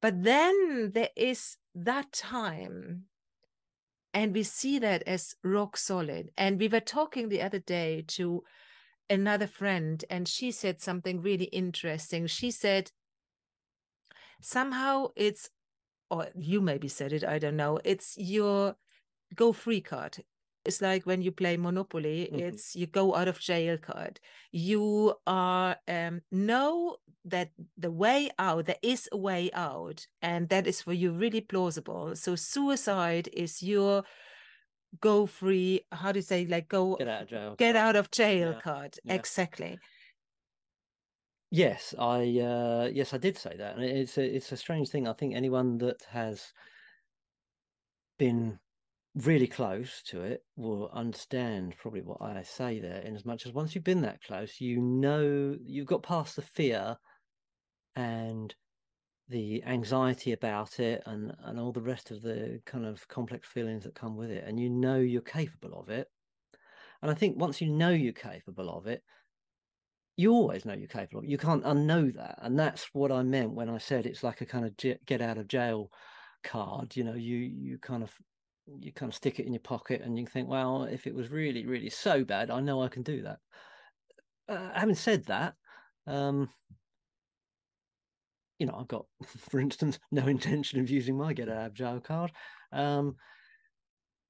But 0.01 0.23
then 0.23 0.91
there 0.95 1.11
is 1.15 1.57
that 1.75 2.11
time, 2.11 3.03
and 4.15 4.33
we 4.33 4.41
see 4.41 4.79
that 4.79 5.03
as 5.03 5.35
rock 5.43 5.77
solid. 5.77 6.31
And 6.35 6.59
we 6.59 6.69
were 6.69 6.79
talking 6.79 7.29
the 7.29 7.43
other 7.43 7.59
day 7.59 8.03
to 8.07 8.43
another 9.11 9.45
friend, 9.45 10.03
and 10.09 10.27
she 10.27 10.49
said 10.49 10.81
something 10.81 11.21
really 11.21 11.45
interesting. 11.45 12.25
She 12.25 12.49
said, 12.49 12.91
somehow 14.41 15.09
it's, 15.15 15.51
or 16.09 16.29
you 16.35 16.61
maybe 16.61 16.87
said 16.87 17.13
it, 17.13 17.23
I 17.23 17.37
don't 17.37 17.57
know, 17.57 17.79
it's 17.85 18.17
your 18.17 18.75
go 19.35 19.53
free 19.53 19.81
card 19.81 20.23
it's 20.67 20.81
like 20.81 21.05
when 21.05 21.21
you 21.21 21.31
play 21.31 21.57
monopoly 21.57 22.29
mm-hmm. 22.31 22.45
it's 22.47 22.75
you 22.75 22.85
go 22.85 23.15
out 23.15 23.27
of 23.27 23.39
jail 23.39 23.77
card 23.77 24.19
you 24.51 25.13
are 25.25 25.77
um, 25.87 26.21
know 26.31 26.97
that 27.25 27.49
the 27.77 27.91
way 27.91 28.29
out 28.37 28.65
there 28.65 28.77
is 28.81 29.09
a 29.11 29.17
way 29.17 29.49
out 29.53 30.05
and 30.21 30.49
that 30.49 30.67
is 30.67 30.81
for 30.81 30.93
you 30.93 31.11
really 31.11 31.41
plausible 31.41 32.15
so 32.15 32.35
suicide 32.35 33.29
is 33.33 33.63
your 33.63 34.03
go 35.01 35.25
free 35.25 35.81
how 35.91 36.11
do 36.11 36.19
you 36.19 36.23
say 36.23 36.45
like 36.45 36.67
go 36.67 36.95
get 36.95 37.07
out 37.07 37.21
of 37.21 37.29
jail 37.29 37.55
get 37.57 37.75
out 37.75 37.95
of 37.95 38.11
jail 38.11 38.51
yeah. 38.51 38.61
card 38.61 38.95
yeah. 39.03 39.13
exactly 39.13 39.77
yes 41.51 41.93
i 41.99 42.19
uh 42.39 42.89
yes 42.91 43.13
i 43.13 43.17
did 43.17 43.37
say 43.37 43.55
that 43.57 43.75
and 43.75 43.83
it's 43.83 44.17
a, 44.17 44.35
it's 44.35 44.51
a 44.51 44.57
strange 44.57 44.89
thing 44.89 45.07
i 45.07 45.13
think 45.13 45.35
anyone 45.35 45.77
that 45.77 46.01
has 46.09 46.53
been 48.17 48.59
really 49.25 49.47
close 49.47 50.01
to 50.03 50.21
it 50.21 50.43
will 50.55 50.89
understand 50.93 51.75
probably 51.77 52.01
what 52.01 52.21
I 52.21 52.43
say 52.43 52.79
there, 52.79 53.01
in 53.01 53.15
as 53.15 53.25
much 53.25 53.45
as 53.45 53.53
once 53.53 53.73
you've 53.73 53.83
been 53.83 54.01
that 54.01 54.21
close, 54.23 54.59
you 54.59 54.79
know 54.79 55.55
you've 55.63 55.87
got 55.87 56.03
past 56.03 56.35
the 56.35 56.41
fear 56.41 56.97
and 57.95 58.53
the 59.29 59.63
anxiety 59.65 60.31
about 60.31 60.79
it 60.79 61.03
and 61.05 61.33
and 61.43 61.59
all 61.59 61.71
the 61.71 61.81
rest 61.81 62.11
of 62.11 62.21
the 62.21 62.61
kind 62.65 62.85
of 62.85 63.07
complex 63.07 63.47
feelings 63.47 63.83
that 63.83 63.95
come 63.95 64.15
with 64.15 64.29
it 64.29 64.43
and 64.47 64.59
you 64.59 64.69
know 64.69 64.97
you're 64.97 65.21
capable 65.21 65.77
of 65.77 65.89
it 65.89 66.07
and 67.01 67.11
i 67.11 67.13
think 67.13 67.37
once 67.37 67.59
you 67.59 67.67
know 67.67 67.89
you're 67.89 68.13
capable 68.13 68.69
of 68.69 68.87
it 68.87 69.03
you 70.15 70.31
always 70.31 70.63
know 70.63 70.73
you're 70.73 70.87
capable 70.87 71.19
of 71.19 71.25
it. 71.25 71.29
you 71.29 71.37
can't 71.37 71.63
unknow 71.65 72.13
that 72.15 72.39
and 72.41 72.57
that's 72.57 72.87
what 72.93 73.11
i 73.11 73.21
meant 73.21 73.51
when 73.51 73.69
i 73.69 73.77
said 73.77 74.05
it's 74.05 74.23
like 74.23 74.39
a 74.39 74.45
kind 74.45 74.65
of 74.65 74.77
get 75.05 75.21
out 75.21 75.37
of 75.37 75.47
jail 75.47 75.91
card 76.43 76.95
you 76.95 77.03
know 77.03 77.15
you 77.15 77.35
you 77.35 77.77
kind 77.79 78.03
of 78.03 78.11
you 78.79 78.91
kind 78.91 79.09
of 79.09 79.15
stick 79.15 79.39
it 79.39 79.45
in 79.45 79.53
your 79.53 79.61
pocket 79.61 80.01
and 80.03 80.17
you 80.17 80.25
think, 80.25 80.49
well, 80.49 80.83
if 80.83 81.07
it 81.07 81.15
was 81.15 81.29
really, 81.29 81.65
really 81.65 81.89
so 81.89 82.23
bad, 82.23 82.51
I 82.51 82.59
know 82.59 82.81
I 82.81 82.89
can 82.89 83.03
do 83.03 83.23
that. 83.23 83.39
Uh, 84.49 84.69
having 84.73 84.95
said 84.95 85.25
that, 85.25 85.55
um, 86.05 86.49
you 88.59 88.65
know, 88.65 88.75
I've 88.77 88.87
got, 88.87 89.05
for 89.49 89.59
instance, 89.59 89.99
no 90.11 90.27
intention 90.27 90.79
of 90.79 90.89
using 90.89 91.17
my 91.17 91.33
get 91.33 91.49
out 91.49 91.67
of 91.67 91.73
jail 91.73 91.99
card. 91.99 92.31
Um, 92.71 93.15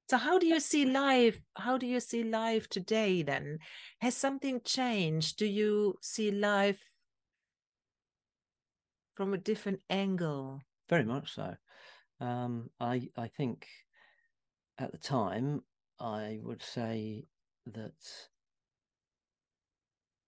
so 0.09 0.17
how 0.17 0.39
do 0.39 0.47
you 0.47 0.59
see 0.59 0.85
life? 0.85 1.41
How 1.57 1.77
do 1.77 1.85
you 1.85 1.99
see 1.99 2.23
life 2.23 2.69
today 2.69 3.23
then? 3.23 3.59
Has 3.99 4.15
something 4.15 4.61
changed? 4.63 5.37
Do 5.37 5.45
you 5.45 5.95
see 6.01 6.31
life 6.31 6.79
from 9.15 9.33
a 9.33 9.37
different 9.37 9.81
angle? 9.89 10.61
Very 10.89 11.03
much 11.03 11.33
so. 11.33 11.55
Um, 12.21 12.69
I 12.79 13.09
I 13.17 13.27
think 13.27 13.67
at 14.77 14.91
the 14.91 14.97
time, 14.97 15.61
I 15.99 16.39
would 16.43 16.61
say 16.61 17.25
that 17.73 17.93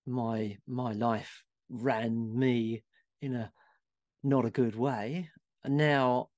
my 0.05 0.57
my 0.67 0.91
life 0.93 1.43
ran 1.69 2.37
me 2.37 2.83
in 3.21 3.35
a 3.35 3.51
not 4.23 4.45
a 4.45 4.49
good 4.49 4.75
way. 4.75 5.29
And 5.63 5.77
now 5.77 6.29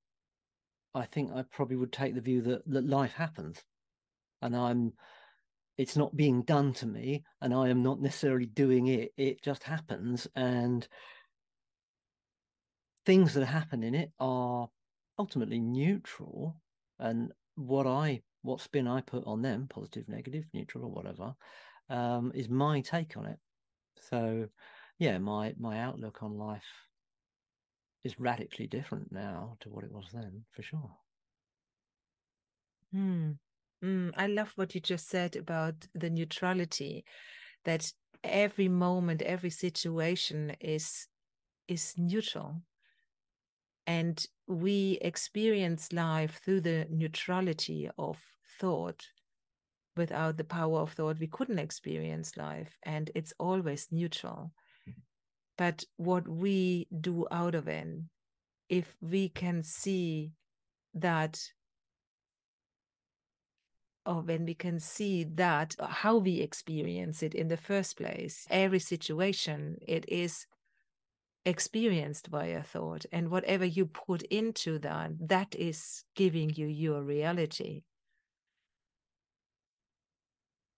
I 0.93 1.05
think 1.05 1.31
I 1.33 1.43
probably 1.43 1.77
would 1.77 1.93
take 1.93 2.15
the 2.15 2.21
view 2.21 2.41
that, 2.43 2.67
that 2.67 2.85
life 2.85 3.13
happens 3.13 3.63
and 4.41 4.55
I'm 4.55 4.93
it's 5.77 5.95
not 5.95 6.15
being 6.15 6.43
done 6.43 6.73
to 6.73 6.85
me 6.85 7.23
and 7.41 7.53
I 7.53 7.69
am 7.69 7.81
not 7.81 8.01
necessarily 8.01 8.45
doing 8.45 8.87
it. 8.87 9.13
It 9.17 9.41
just 9.41 9.63
happens 9.63 10.27
and 10.35 10.87
things 13.05 13.33
that 13.33 13.45
happen 13.45 13.83
in 13.83 13.95
it 13.95 14.11
are 14.19 14.67
ultimately 15.17 15.59
neutral 15.59 16.57
and 16.99 17.31
what 17.67 17.87
I 17.87 18.21
what 18.43 18.61
spin 18.61 18.87
I 18.87 19.01
put 19.01 19.25
on 19.25 19.41
them, 19.41 19.67
positive, 19.69 20.07
negative, 20.09 20.45
neutral, 20.53 20.85
or 20.85 20.91
whatever, 20.91 21.35
um, 21.89 22.31
is 22.33 22.49
my 22.49 22.81
take 22.81 23.15
on 23.17 23.25
it. 23.27 23.37
So, 23.97 24.47
yeah, 24.97 25.17
my 25.17 25.53
my 25.59 25.79
outlook 25.79 26.23
on 26.23 26.37
life 26.37 26.63
is 28.03 28.19
radically 28.19 28.67
different 28.67 29.11
now 29.11 29.57
to 29.59 29.69
what 29.69 29.83
it 29.83 29.91
was 29.91 30.09
then, 30.11 30.43
for 30.51 30.63
sure. 30.63 30.91
Hmm. 32.91 33.31
Mm, 33.83 34.11
I 34.15 34.27
love 34.27 34.51
what 34.55 34.75
you 34.75 34.81
just 34.81 35.09
said 35.09 35.35
about 35.35 35.87
the 35.95 36.09
neutrality, 36.09 37.03
that 37.65 37.91
every 38.23 38.67
moment, 38.67 39.21
every 39.21 39.49
situation 39.49 40.55
is 40.59 41.07
is 41.67 41.93
neutral. 41.97 42.61
And 43.87 44.23
we 44.51 44.99
experience 45.01 45.93
life 45.93 46.41
through 46.43 46.61
the 46.61 46.85
neutrality 46.89 47.89
of 47.97 48.19
thought. 48.59 49.07
Without 49.97 50.37
the 50.37 50.43
power 50.43 50.79
of 50.79 50.93
thought, 50.93 51.19
we 51.19 51.27
couldn't 51.27 51.59
experience 51.59 52.37
life, 52.37 52.77
and 52.83 53.11
it's 53.13 53.33
always 53.39 53.87
neutral. 53.91 54.51
Mm-hmm. 54.87 54.99
But 55.57 55.85
what 55.97 56.27
we 56.27 56.87
do 57.01 57.27
out 57.29 57.55
of 57.55 57.67
it, 57.67 57.87
if 58.69 58.95
we 59.01 59.29
can 59.29 59.63
see 59.63 60.31
that 60.93 61.39
or 64.05 64.21
when 64.21 64.45
we 64.45 64.53
can 64.53 64.79
see 64.79 65.23
that 65.23 65.75
uh, 65.79 65.87
how 65.87 66.17
we 66.17 66.39
experience 66.39 67.21
it 67.21 67.35
in 67.35 67.47
the 67.49 67.57
first 67.57 67.97
place 67.97 68.47
every 68.49 68.79
situation 68.79 69.77
it 69.87 70.03
is 70.09 70.47
experienced 71.45 72.27
via 72.27 72.61
thought 72.61 73.05
and 73.11 73.29
whatever 73.29 73.65
you 73.65 73.85
put 73.85 74.21
into 74.23 74.77
that 74.79 75.11
that 75.19 75.55
is 75.55 76.03
giving 76.15 76.51
you 76.51 76.67
your 76.67 77.01
reality. 77.01 77.83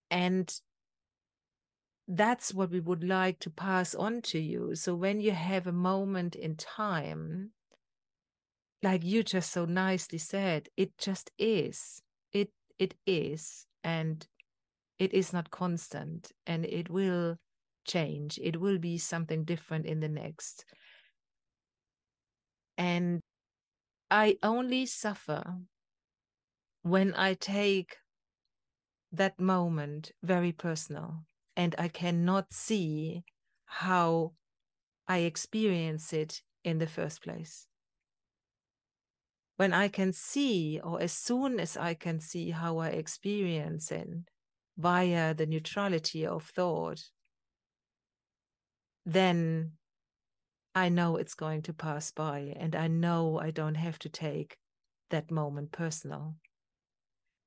And 0.10 0.54
that's 2.08 2.54
what 2.54 2.70
we 2.70 2.80
would 2.80 3.04
like 3.04 3.40
to 3.40 3.50
pass 3.50 3.96
on 3.96 4.22
to 4.22 4.40
you. 4.40 4.76
So 4.76 4.94
when 4.96 5.20
you 5.20 5.32
have 5.32 5.68
a 5.68 5.72
moment 5.72 6.36
in 6.36 6.56
time 6.56 7.52
like 8.84 9.04
you 9.04 9.24
just 9.24 9.52
so 9.52 9.66
nicely 9.66 10.18
said 10.20 10.68
it 10.76 10.98
just 10.98 11.32
is. 11.40 12.02
It 12.32 12.52
it 12.78 12.94
is 13.08 13.66
and 13.84 14.28
it 15.00 15.14
is 15.14 15.34
not 15.34 15.50
constant 15.50 16.32
and 16.46 16.66
it 16.66 16.90
will 16.90 17.38
change 17.86 18.40
it 18.42 18.60
will 18.60 18.78
be 18.78 18.98
something 18.98 19.44
different 19.44 19.86
in 19.86 20.00
the 20.00 20.10
next. 20.10 20.66
And 22.78 23.22
i 24.10 24.38
only 24.44 24.86
suffer 24.86 25.44
when 26.82 27.14
i 27.16 27.34
take 27.34 27.98
that 29.12 29.40
moment 29.40 30.12
very 30.22 30.52
personal 30.52 31.24
and 31.56 31.76
i 31.78 31.88
cannot 31.88 32.52
see 32.52 33.24
how 33.66 34.34
i 35.08 35.20
experience 35.20 36.14
it 36.14 36.42
in 36.64 36.78
the 36.78 36.88
first 36.88 37.22
place. 37.22 37.68
When 39.58 39.74
I 39.74 39.88
can 39.88 40.14
see, 40.14 40.80
or 40.84 41.02
as 41.02 41.12
soon 41.12 41.60
as 41.60 41.78
I 41.78 41.94
can 41.94 42.20
see 42.20 42.50
how 42.50 42.80
I 42.80 42.90
experience 42.90 43.92
it 43.92 44.08
via 44.78 45.34
the 45.34 45.46
neutrality 45.46 46.26
of 46.26 46.46
thought, 46.46 47.04
then 49.06 49.74
I 50.76 50.90
know 50.90 51.18
it's 51.18 51.36
going 51.36 51.62
to 51.64 51.74
pass 51.74 52.12
by 52.12 52.54
and 52.56 52.76
I 52.76 52.88
know 52.88 53.40
I 53.40 53.52
don't 53.52 53.76
have 53.76 54.00
to 54.00 54.10
take 54.10 54.58
that 55.10 55.30
moment 55.30 55.72
personal. 55.72 56.36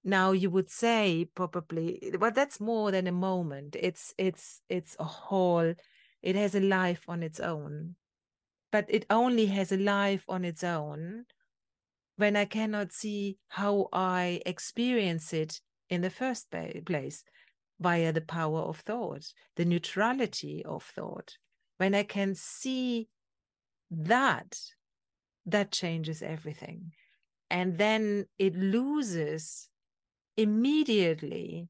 Now 0.04 0.30
you 0.30 0.50
would 0.50 0.70
say 0.70 1.28
probably, 1.34 2.12
well, 2.18 2.30
that's 2.30 2.60
more 2.60 2.92
than 2.92 3.08
a 3.08 3.12
moment. 3.12 3.76
It's 3.78 4.14
it's 4.16 4.60
it's 4.68 4.96
a 5.00 5.04
whole, 5.04 5.74
it 6.22 6.36
has 6.36 6.54
a 6.54 6.60
life 6.60 7.04
on 7.08 7.24
its 7.24 7.40
own. 7.40 7.96
But 8.70 8.86
it 8.88 9.06
only 9.10 9.46
has 9.46 9.72
a 9.72 9.76
life 9.76 10.24
on 10.28 10.44
its 10.44 10.62
own 10.62 11.24
when 12.16 12.36
I 12.36 12.44
cannot 12.44 12.92
see 12.92 13.38
how 13.48 13.88
I 13.92 14.42
experience 14.46 15.32
it 15.32 15.60
in 15.90 16.02
the 16.02 16.10
first 16.10 16.50
place 16.50 17.24
via 17.80 18.12
the 18.12 18.20
power 18.20 18.60
of 18.60 18.80
thought, 18.80 19.32
the 19.56 19.64
neutrality 19.64 20.64
of 20.64 20.82
thought. 20.82 21.36
When 21.78 21.94
I 21.94 22.02
can 22.02 22.34
see 22.34 23.08
that, 23.90 24.58
that 25.44 25.70
changes 25.70 26.22
everything. 26.22 26.92
And 27.50 27.78
then 27.78 28.26
it 28.38 28.56
loses 28.56 29.68
immediately 30.36 31.68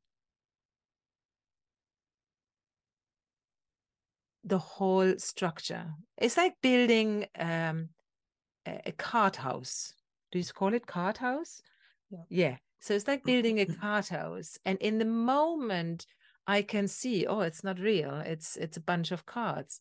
the 4.44 4.58
whole 4.58 5.18
structure. 5.18 5.86
It's 6.16 6.36
like 6.36 6.54
building 6.62 7.26
um, 7.38 7.90
a 8.64 8.92
cart 8.92 9.36
house 9.36 9.92
do 10.36 10.38
you 10.38 10.44
call 10.52 10.74
it 10.74 10.86
cart 10.86 11.18
house? 11.18 11.62
Yeah. 12.10 12.24
yeah. 12.28 12.56
So 12.80 12.94
it's 12.94 13.08
like 13.08 13.24
building 13.30 13.60
a 13.60 13.66
cart 13.66 14.08
house. 14.08 14.58
And 14.64 14.78
in 14.78 14.98
the 14.98 15.04
moment 15.04 16.06
I 16.46 16.62
can 16.62 16.88
see, 16.88 17.26
oh, 17.26 17.40
it's 17.40 17.64
not 17.64 17.78
real. 17.78 18.16
It's 18.24 18.56
it's 18.56 18.76
a 18.76 18.82
bunch 18.82 19.12
of 19.12 19.26
cards. 19.26 19.80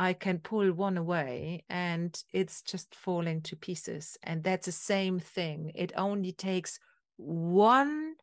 I 0.00 0.14
can 0.14 0.38
pull 0.38 0.72
one 0.72 0.96
away 0.96 1.62
and 1.68 2.18
it's 2.32 2.62
just 2.62 2.94
falling 2.94 3.42
to 3.42 3.54
pieces. 3.54 4.16
And 4.22 4.42
that's 4.42 4.64
the 4.64 4.72
same 4.72 5.20
thing. 5.20 5.72
It 5.74 5.92
only 5.94 6.32
takes 6.32 6.80
one 7.18 8.14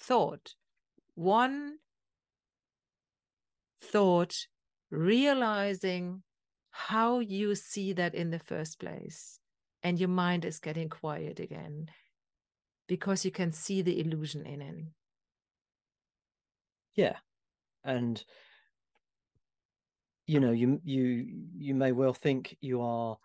thought, 0.00 0.56
one 1.14 1.76
thought, 3.80 4.34
realizing 4.90 6.24
how 6.70 7.20
you 7.20 7.54
see 7.54 7.92
that 7.92 8.16
in 8.16 8.32
the 8.32 8.40
first 8.40 8.80
place 8.80 9.38
and 9.84 10.00
your 10.00 10.08
mind 10.08 10.44
is 10.44 10.58
getting 10.58 10.88
quiet 10.88 11.38
again 11.38 11.86
because 12.88 13.24
you 13.24 13.30
can 13.30 13.52
see 13.52 13.80
the 13.80 14.00
illusion 14.00 14.44
in 14.44 14.60
it 14.60 14.84
yeah 16.96 17.16
and 17.84 18.24
you 20.26 20.40
know 20.40 20.52
you 20.52 20.80
you 20.84 21.26
you 21.56 21.74
may 21.74 21.92
well 21.92 22.14
think 22.14 22.56
you 22.60 22.80
are 22.80 23.16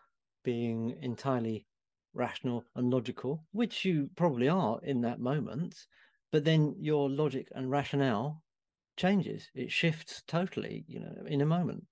being 0.43 0.97
entirely 1.01 1.65
rational 2.13 2.63
and 2.75 2.89
logical 2.89 3.43
which 3.51 3.85
you 3.85 4.09
probably 4.15 4.49
are 4.49 4.79
in 4.83 5.01
that 5.01 5.19
moment 5.19 5.75
but 6.31 6.43
then 6.43 6.75
your 6.79 7.09
logic 7.09 7.47
and 7.55 7.69
rationale 7.69 8.41
changes 8.95 9.49
it 9.53 9.71
shifts 9.71 10.23
totally 10.27 10.83
you 10.87 10.99
know 10.99 11.13
in 11.27 11.41
a 11.41 11.45
moment 11.45 11.83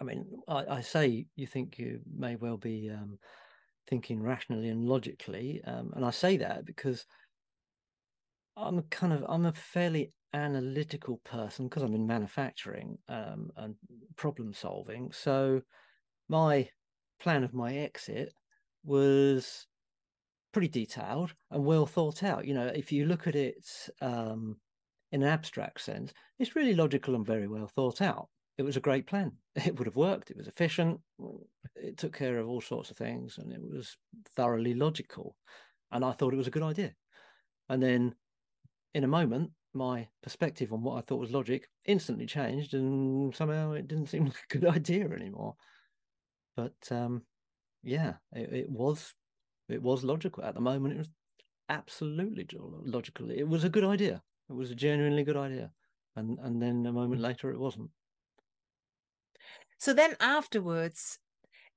i 0.00 0.04
mean 0.04 0.26
i, 0.48 0.64
I 0.66 0.80
say 0.80 1.26
you 1.36 1.46
think 1.46 1.78
you 1.78 2.00
may 2.12 2.34
well 2.36 2.56
be 2.56 2.90
um, 2.90 3.18
thinking 3.88 4.22
rationally 4.22 4.68
and 4.68 4.86
logically. 4.86 5.62
Um, 5.64 5.92
and 5.96 6.04
I 6.04 6.10
say 6.10 6.36
that 6.38 6.64
because 6.64 7.06
I'm 8.56 8.82
kind 8.82 9.12
of 9.12 9.24
I'm 9.28 9.46
a 9.46 9.52
fairly 9.52 10.12
analytical 10.34 11.18
person 11.24 11.68
because 11.68 11.82
I'm 11.82 11.94
in 11.94 12.06
manufacturing 12.06 12.98
um, 13.08 13.50
and 13.56 13.74
problem 14.16 14.52
solving. 14.52 15.10
So 15.12 15.62
my 16.28 16.68
plan 17.20 17.44
of 17.44 17.54
my 17.54 17.74
exit 17.74 18.32
was 18.84 19.66
pretty 20.52 20.68
detailed 20.68 21.34
and 21.50 21.64
well 21.64 21.86
thought 21.86 22.22
out. 22.22 22.46
You 22.46 22.54
know, 22.54 22.66
if 22.66 22.92
you 22.92 23.06
look 23.06 23.26
at 23.26 23.36
it 23.36 23.66
um, 24.00 24.56
in 25.12 25.22
an 25.22 25.28
abstract 25.28 25.80
sense, 25.80 26.12
it's 26.38 26.56
really 26.56 26.74
logical 26.74 27.14
and 27.14 27.26
very 27.26 27.48
well 27.48 27.68
thought 27.68 28.00
out 28.02 28.28
it 28.58 28.64
was 28.64 28.76
a 28.76 28.80
great 28.80 29.06
plan. 29.06 29.32
It 29.66 29.76
would 29.76 29.86
have 29.86 29.96
worked. 29.96 30.30
It 30.30 30.36
was 30.36 30.46
efficient. 30.46 31.00
It 31.74 31.96
took 31.96 32.16
care 32.16 32.38
of 32.38 32.48
all 32.48 32.60
sorts 32.60 32.90
of 32.90 32.96
things, 32.96 33.38
and 33.38 33.52
it 33.52 33.60
was 33.60 33.96
thoroughly 34.36 34.74
logical. 34.74 35.34
And 35.90 36.04
I 36.04 36.12
thought 36.12 36.32
it 36.32 36.36
was 36.36 36.46
a 36.46 36.52
good 36.52 36.62
idea. 36.62 36.92
And 37.68 37.82
then, 37.82 38.14
in 38.94 39.02
a 39.02 39.08
moment, 39.08 39.50
my 39.74 40.08
perspective 40.22 40.72
on 40.72 40.82
what 40.82 40.96
I 40.96 41.00
thought 41.02 41.20
was 41.20 41.30
logic 41.30 41.68
instantly 41.86 42.26
changed, 42.26 42.74
and 42.74 43.34
somehow 43.34 43.72
it 43.72 43.88
didn't 43.88 44.08
seem 44.08 44.24
like 44.26 44.44
a 44.50 44.58
good 44.58 44.66
idea 44.66 45.08
anymore. 45.08 45.54
But 46.56 46.76
um, 46.90 47.22
yeah, 47.82 48.14
it, 48.32 48.52
it 48.52 48.70
was 48.70 49.14
it 49.68 49.82
was 49.82 50.04
logical 50.04 50.44
at 50.44 50.54
the 50.54 50.60
moment. 50.60 50.94
It 50.94 50.98
was 50.98 51.10
absolutely 51.68 52.46
logical. 52.84 53.30
It 53.30 53.48
was 53.48 53.64
a 53.64 53.68
good 53.68 53.84
idea. 53.84 54.22
It 54.48 54.54
was 54.54 54.70
a 54.70 54.74
genuinely 54.74 55.24
good 55.24 55.36
idea, 55.36 55.70
and 56.16 56.38
and 56.40 56.60
then 56.60 56.86
a 56.86 56.92
moment 56.92 57.20
later, 57.20 57.50
it 57.50 57.60
wasn't. 57.60 57.90
So 59.78 59.92
then 59.92 60.16
afterwards, 60.18 61.18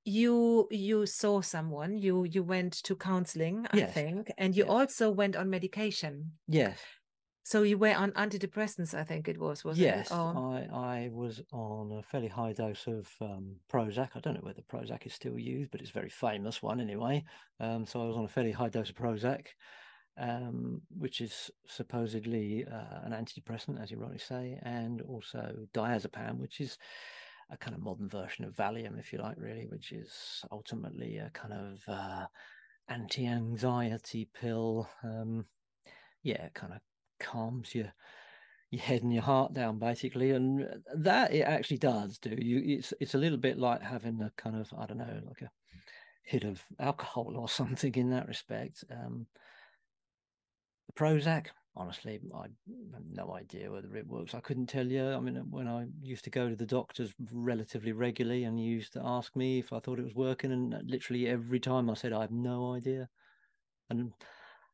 you 0.03 0.67
you 0.71 1.05
saw 1.05 1.41
someone 1.41 1.97
you 1.97 2.23
you 2.23 2.41
went 2.41 2.73
to 2.73 2.95
counseling 2.95 3.67
i 3.71 3.77
yes. 3.77 3.93
think 3.93 4.31
and 4.37 4.55
you 4.55 4.63
yes. 4.63 4.71
also 4.71 5.11
went 5.11 5.35
on 5.35 5.47
medication 5.47 6.31
yes 6.47 6.79
so 7.43 7.63
you 7.63 7.77
were 7.77 7.95
on 7.95 8.11
antidepressants 8.11 8.93
i 8.93 9.03
think 9.03 9.27
it 9.27 9.39
was 9.39 9.63
was 9.63 9.77
yes 9.77 10.07
it? 10.07 10.13
Oh. 10.13 10.53
i 10.53 10.67
i 10.73 11.09
was 11.11 11.41
on 11.51 11.91
a 11.91 12.03
fairly 12.03 12.27
high 12.27 12.53
dose 12.53 12.87
of 12.87 13.09
um, 13.21 13.55
prozac 13.71 14.09
i 14.15 14.19
don't 14.19 14.35
know 14.35 14.41
whether 14.41 14.61
prozac 14.61 15.05
is 15.05 15.13
still 15.13 15.37
used 15.37 15.71
but 15.71 15.81
it's 15.81 15.89
a 15.89 15.93
very 15.93 16.09
famous 16.09 16.61
one 16.61 16.79
anyway 16.79 17.23
um, 17.59 17.85
so 17.85 18.01
i 18.01 18.05
was 18.05 18.17
on 18.17 18.25
a 18.25 18.29
fairly 18.29 18.51
high 18.51 18.69
dose 18.69 18.89
of 18.89 18.95
prozac 18.95 19.47
um, 20.19 20.81
which 20.97 21.21
is 21.21 21.49
supposedly 21.65 22.65
uh, 22.71 22.99
an 23.03 23.13
antidepressant 23.13 23.81
as 23.81 23.89
you 23.89 23.97
rightly 23.97 24.19
say 24.19 24.59
and 24.63 25.01
also 25.01 25.53
diazepam 25.73 26.37
which 26.37 26.59
is 26.59 26.77
a 27.51 27.57
kind 27.57 27.75
of 27.75 27.81
modern 27.81 28.07
version 28.07 28.45
of 28.45 28.55
Valium, 28.55 28.97
if 28.97 29.11
you 29.11 29.19
like, 29.19 29.35
really, 29.37 29.67
which 29.69 29.91
is 29.91 30.41
ultimately 30.51 31.17
a 31.17 31.29
kind 31.33 31.53
of 31.53 31.83
uh, 31.87 32.25
anti-anxiety 32.87 34.29
pill. 34.33 34.89
Um, 35.03 35.45
yeah, 36.23 36.47
kind 36.53 36.73
of 36.73 36.79
calms 37.21 37.73
your 37.73 37.93
your 38.71 38.81
head 38.81 39.03
and 39.03 39.13
your 39.13 39.23
heart 39.23 39.53
down 39.53 39.77
basically 39.77 40.31
and 40.31 40.65
that 40.95 41.33
it 41.33 41.41
actually 41.41 41.77
does 41.77 42.17
do. 42.17 42.35
You 42.37 42.77
it's 42.77 42.93
it's 42.99 43.15
a 43.15 43.17
little 43.17 43.37
bit 43.37 43.57
like 43.57 43.81
having 43.81 44.21
a 44.21 44.31
kind 44.37 44.55
of 44.55 44.73
i 44.77 44.85
don't 44.85 44.97
know 44.97 45.21
like 45.27 45.41
a 45.41 45.51
hit 46.23 46.45
of 46.45 46.61
alcohol 46.79 47.33
or 47.37 47.49
something 47.59 47.93
in 47.95 48.09
that 48.11 48.27
respect. 48.27 48.83
Um 48.89 49.27
prozac 50.95 51.47
honestly 51.73 52.19
i 52.35 52.41
have 52.41 53.05
no 53.09 53.33
idea 53.33 53.71
whether 53.71 53.95
it 53.95 54.07
works. 54.07 54.33
I 54.33 54.39
couldn't 54.39 54.67
tell 54.67 54.87
you. 54.87 55.05
I 55.11 55.19
mean 55.19 55.35
when 55.49 55.67
i 55.67 55.87
used 56.01 56.23
to 56.25 56.29
go 56.29 56.49
to 56.49 56.55
the 56.55 56.65
doctors 56.65 57.13
relatively 57.31 57.91
regularly 57.91 58.45
and 58.45 58.57
he 58.57 58.65
used 58.65 58.93
to 58.93 59.01
ask 59.03 59.35
me 59.35 59.59
if 59.59 59.73
i 59.73 59.79
thought 59.79 59.99
it 59.99 60.03
was 60.03 60.15
working 60.15 60.51
and 60.51 60.75
literally 60.85 61.27
every 61.27 61.59
time 61.59 61.89
i 61.89 61.93
said 61.93 62.13
i 62.13 62.21
have 62.21 62.31
no 62.31 62.73
idea. 62.73 63.09
And 63.89 64.13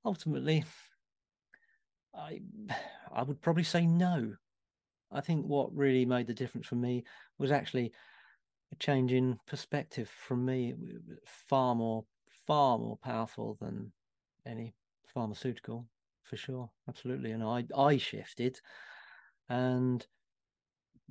ultimately 0.05 0.63
I 2.17 2.41
I 3.13 3.23
would 3.23 3.41
probably 3.41 3.63
say 3.63 3.85
no. 3.85 4.35
I 5.11 5.21
think 5.21 5.45
what 5.45 5.73
really 5.75 6.05
made 6.05 6.27
the 6.27 6.33
difference 6.33 6.67
for 6.67 6.75
me 6.75 7.05
was 7.39 7.51
actually 7.51 7.93
a 8.73 8.75
change 8.75 9.13
in 9.13 9.39
perspective 9.47 10.09
from 10.09 10.45
me. 10.45 10.73
Far 11.25 11.73
more, 11.75 12.03
far 12.45 12.77
more 12.77 12.97
powerful 12.97 13.57
than 13.61 13.91
any 14.45 14.73
pharmaceutical, 15.05 15.87
for 16.23 16.35
sure, 16.35 16.69
absolutely. 16.89 17.31
And 17.31 17.43
I 17.43 17.65
I 17.75 17.97
shifted 17.97 18.59
and 19.49 20.05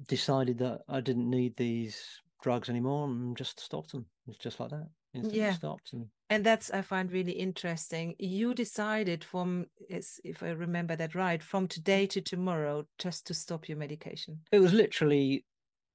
decided 0.09 0.59
that 0.59 0.83
I 0.89 1.01
didn't 1.01 1.31
need 1.31 1.57
these 1.57 2.21
drugs 2.43 2.69
anymore 2.69 3.09
and 3.09 3.37
just 3.37 3.59
stopped 3.61 3.93
them. 3.93 4.07
It's 4.29 4.39
just 4.39 4.61
like 4.61 4.71
that. 4.71 4.89
Yeah. 5.23 5.53
stopped 5.53 5.93
and 5.93 6.11
and 6.29 6.45
that's 6.45 6.71
i 6.71 6.83
find 6.83 7.13
really 7.13 7.33
interesting. 7.33 8.17
You 8.19 8.55
decided 8.55 9.25
from 9.25 9.67
if 9.89 10.43
i 10.43 10.51
remember 10.51 10.97
that 10.97 11.15
right 11.15 11.43
from 11.43 11.69
today 11.69 12.07
to 12.09 12.21
tomorrow 12.21 12.87
just 12.99 13.27
to 13.29 13.35
stop 13.35 13.69
your 13.69 13.79
medication. 13.79 14.43
It 14.53 14.61
was 14.61 14.73
literally 14.73 15.45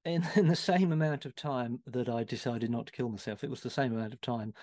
in, 0.06 0.26
in 0.36 0.48
the 0.48 0.56
same 0.56 0.92
amount 0.92 1.26
of 1.26 1.36
time 1.36 1.82
that 1.86 2.10
i 2.10 2.24
decided 2.24 2.70
not 2.70 2.88
to 2.88 2.94
kill 2.94 3.10
myself. 3.10 3.44
It 3.44 3.50
was 3.50 3.62
the 3.62 3.70
same 3.70 3.94
amount 3.94 4.14
of 4.14 4.22
time 4.22 4.54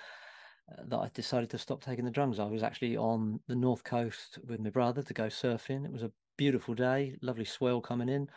uh, 0.73 0.83
that 0.87 0.99
i 0.99 1.11
decided 1.15 1.51
to 1.51 1.59
stop 1.59 1.83
taking 1.83 2.05
the 2.05 2.11
drugs. 2.11 2.39
I 2.39 2.45
was 2.45 2.63
actually 2.63 2.97
on 2.97 3.41
the 3.47 3.57
north 3.57 3.85
coast 3.85 4.39
with 4.47 4.61
my 4.61 4.71
brother 4.71 5.03
to 5.03 5.15
go 5.15 5.27
surfing. 5.27 5.85
It 5.85 5.93
was 5.93 6.03
a 6.03 6.13
beautiful 6.37 6.75
day 6.75 7.17
lovely 7.23 7.45
swell 7.45 7.81
coming 7.81 8.09
in. 8.09 8.31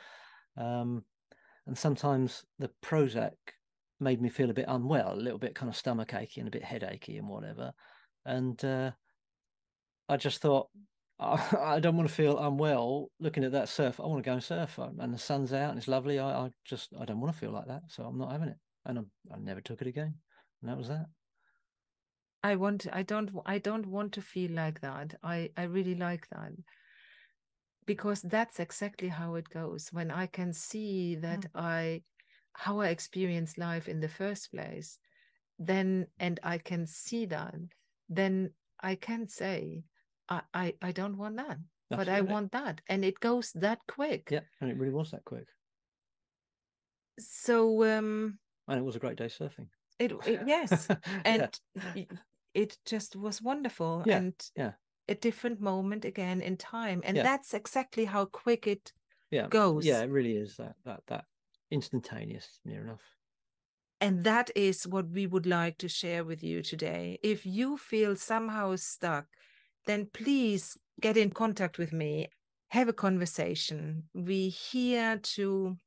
Um, 0.57 1.05
and 1.67 1.77
sometimes 1.77 2.45
the 2.59 2.71
prozac 2.81 3.35
made 4.01 4.21
me 4.21 4.29
feel 4.29 4.49
a 4.49 4.53
bit 4.53 4.65
unwell, 4.67 5.13
a 5.13 5.15
little 5.15 5.39
bit 5.39 5.55
kind 5.55 5.69
of 5.69 5.75
stomach 5.75 6.13
achy 6.13 6.41
and 6.41 6.47
a 6.47 6.51
bit 6.51 6.63
headachy 6.63 7.17
and 7.17 7.27
whatever. 7.27 7.71
And 8.25 8.63
uh, 8.65 8.91
I 10.09 10.17
just 10.17 10.41
thought, 10.41 10.67
I, 11.19 11.41
I, 11.75 11.79
don't 11.79 11.95
want 11.95 12.09
to 12.09 12.15
feel 12.15 12.39
unwell 12.39 13.09
looking 13.19 13.43
at 13.43 13.51
that 13.53 13.69
surf. 13.69 13.99
I 13.99 14.07
want 14.07 14.23
to 14.23 14.27
go 14.27 14.33
and 14.33 14.43
surf, 14.43 14.77
and 14.77 15.13
the 15.13 15.19
sun's 15.19 15.53
out 15.53 15.69
and 15.69 15.77
it's 15.77 15.87
lovely. 15.87 16.19
I, 16.19 16.45
I 16.45 16.49
just 16.65 16.89
I 16.99 17.05
don't 17.05 17.19
want 17.19 17.33
to 17.33 17.39
feel 17.39 17.51
like 17.51 17.67
that, 17.67 17.83
so 17.87 18.03
I'm 18.03 18.17
not 18.17 18.31
having 18.31 18.49
it. 18.49 18.57
And 18.85 18.97
I'm, 18.97 19.11
I 19.31 19.37
never 19.37 19.61
took 19.61 19.81
it 19.81 19.87
again, 19.87 20.15
and 20.61 20.71
that 20.71 20.77
was 20.77 20.87
that. 20.87 21.05
I 22.43 22.55
want. 22.55 22.87
I 22.91 23.03
don't. 23.03 23.29
I 23.45 23.59
don't 23.59 23.85
want 23.85 24.13
to 24.13 24.21
feel 24.21 24.51
like 24.51 24.81
that. 24.81 25.13
I. 25.23 25.51
I 25.55 25.63
really 25.63 25.95
like 25.95 26.27
that 26.31 26.53
because 27.85 28.21
that's 28.21 28.59
exactly 28.59 29.07
how 29.07 29.35
it 29.35 29.49
goes 29.49 29.89
when 29.91 30.11
i 30.11 30.25
can 30.25 30.53
see 30.53 31.15
that 31.15 31.41
mm. 31.41 31.49
i 31.55 32.01
how 32.53 32.79
I 32.79 32.87
experience 32.87 33.57
life 33.57 33.87
in 33.87 33.99
the 33.99 34.09
first 34.09 34.51
place, 34.51 34.99
then 35.59 36.07
and 36.19 36.39
I 36.43 36.57
can 36.57 36.87
see 36.87 37.25
that, 37.27 37.55
then 38.09 38.51
I 38.81 38.95
can 38.95 39.27
say, 39.27 39.83
I 40.29 40.41
I, 40.53 40.73
I 40.81 40.91
don't 40.91 41.17
want 41.17 41.37
that, 41.37 41.57
That's 41.89 41.99
but 41.99 42.09
I 42.09 42.21
want 42.21 42.51
that, 42.51 42.81
and 42.87 43.05
it 43.05 43.19
goes 43.19 43.51
that 43.53 43.79
quick. 43.87 44.29
Yeah, 44.31 44.41
and 44.59 44.69
it 44.69 44.77
really 44.77 44.93
was 44.93 45.11
that 45.11 45.25
quick. 45.25 45.47
So 47.19 47.83
um, 47.97 48.39
and 48.67 48.79
it 48.79 48.83
was 48.83 48.95
a 48.95 48.99
great 48.99 49.17
day 49.17 49.25
surfing. 49.25 49.67
It, 49.99 50.13
it 50.25 50.41
yes, 50.47 50.87
and 51.25 51.59
yeah. 51.95 52.03
it 52.53 52.77
just 52.85 53.15
was 53.15 53.41
wonderful, 53.41 54.03
yeah. 54.05 54.17
and 54.17 54.33
yeah, 54.55 54.71
a 55.07 55.15
different 55.15 55.61
moment 55.61 56.05
again 56.05 56.41
in 56.41 56.57
time, 56.57 57.01
and 57.03 57.17
yeah. 57.17 57.23
that's 57.23 57.53
exactly 57.53 58.05
how 58.05 58.25
quick 58.25 58.67
it 58.67 58.91
yeah. 59.29 59.47
goes. 59.47 59.85
Yeah, 59.85 60.01
it 60.01 60.09
really 60.09 60.37
is 60.37 60.57
that 60.57 60.75
that 60.85 61.01
that 61.07 61.25
instantaneous, 61.71 62.59
near 62.65 62.81
enough. 62.81 63.01
And 63.99 64.23
that 64.23 64.49
is 64.55 64.87
what 64.87 65.09
we 65.09 65.27
would 65.27 65.45
like 65.45 65.77
to 65.77 65.87
share 65.87 66.23
with 66.23 66.43
you 66.43 66.63
today. 66.63 67.19
If 67.23 67.45
you 67.45 67.77
feel 67.77 68.15
somehow 68.15 68.75
stuck, 68.75 69.25
then 69.85 70.07
please 70.11 70.77
get 70.99 71.17
in 71.17 71.29
contact 71.29 71.77
with 71.77 71.93
me, 71.93 72.29
have 72.69 72.87
a 72.87 72.93
conversation. 72.93 74.03
We're 74.13 74.49
here 74.49 75.19
to 75.35 75.77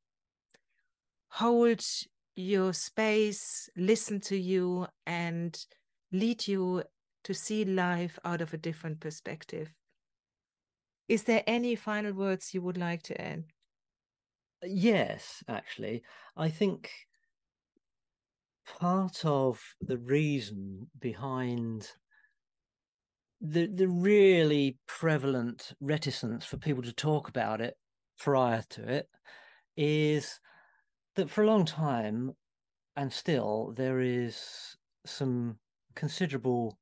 hold 1.27 1.83
your 2.35 2.73
space, 2.73 3.69
listen 3.75 4.21
to 4.21 4.37
you, 4.37 4.87
and 5.05 5.57
lead 6.11 6.47
you 6.47 6.83
to 7.25 7.33
see 7.33 7.65
life 7.65 8.17
out 8.23 8.41
of 8.41 8.53
a 8.53 8.57
different 8.57 8.99
perspective. 8.99 9.75
Is 11.07 11.23
there 11.23 11.43
any 11.45 11.75
final 11.75 12.13
words 12.13 12.53
you 12.53 12.61
would 12.61 12.77
like 12.77 13.03
to 13.03 13.21
add? 13.21 13.43
Yes, 14.65 15.43
actually, 15.47 16.03
I 16.35 16.49
think 16.49 16.91
part 18.65 19.23
of 19.23 19.75
the 19.79 19.97
reason 19.97 20.89
behind 20.99 21.91
the 23.41 23.67
the 23.67 23.87
really 23.87 24.77
prevalent 24.87 25.73
reticence 25.79 26.45
for 26.45 26.57
people 26.57 26.81
to 26.83 26.93
talk 26.93 27.27
about 27.27 27.61
it 27.61 27.77
prior 28.17 28.63
to 28.69 28.81
it 28.89 29.09
is 29.77 30.39
that 31.15 31.29
for 31.29 31.43
a 31.43 31.47
long 31.47 31.65
time 31.65 32.33
and 32.95 33.11
still 33.11 33.73
there 33.75 33.99
is 33.99 34.77
some 35.05 35.57
considerable 35.95 36.77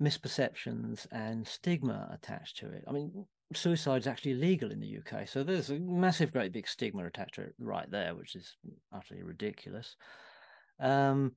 misperceptions 0.00 1.06
and 1.12 1.46
stigma 1.46 2.08
attached 2.12 2.58
to 2.58 2.68
it. 2.68 2.84
I 2.86 2.92
mean, 2.92 3.26
suicide 3.56 4.02
is 4.02 4.06
actually 4.06 4.32
illegal 4.32 4.70
in 4.70 4.80
the 4.80 4.98
UK. 4.98 5.28
So 5.28 5.42
there's 5.42 5.70
a 5.70 5.78
massive, 5.78 6.32
great 6.32 6.52
big 6.52 6.68
stigma 6.68 7.04
attached 7.04 7.34
to 7.34 7.42
it 7.42 7.54
right 7.58 7.90
there, 7.90 8.14
which 8.14 8.34
is 8.34 8.56
utterly 8.92 9.22
ridiculous. 9.22 9.96
Um, 10.80 11.32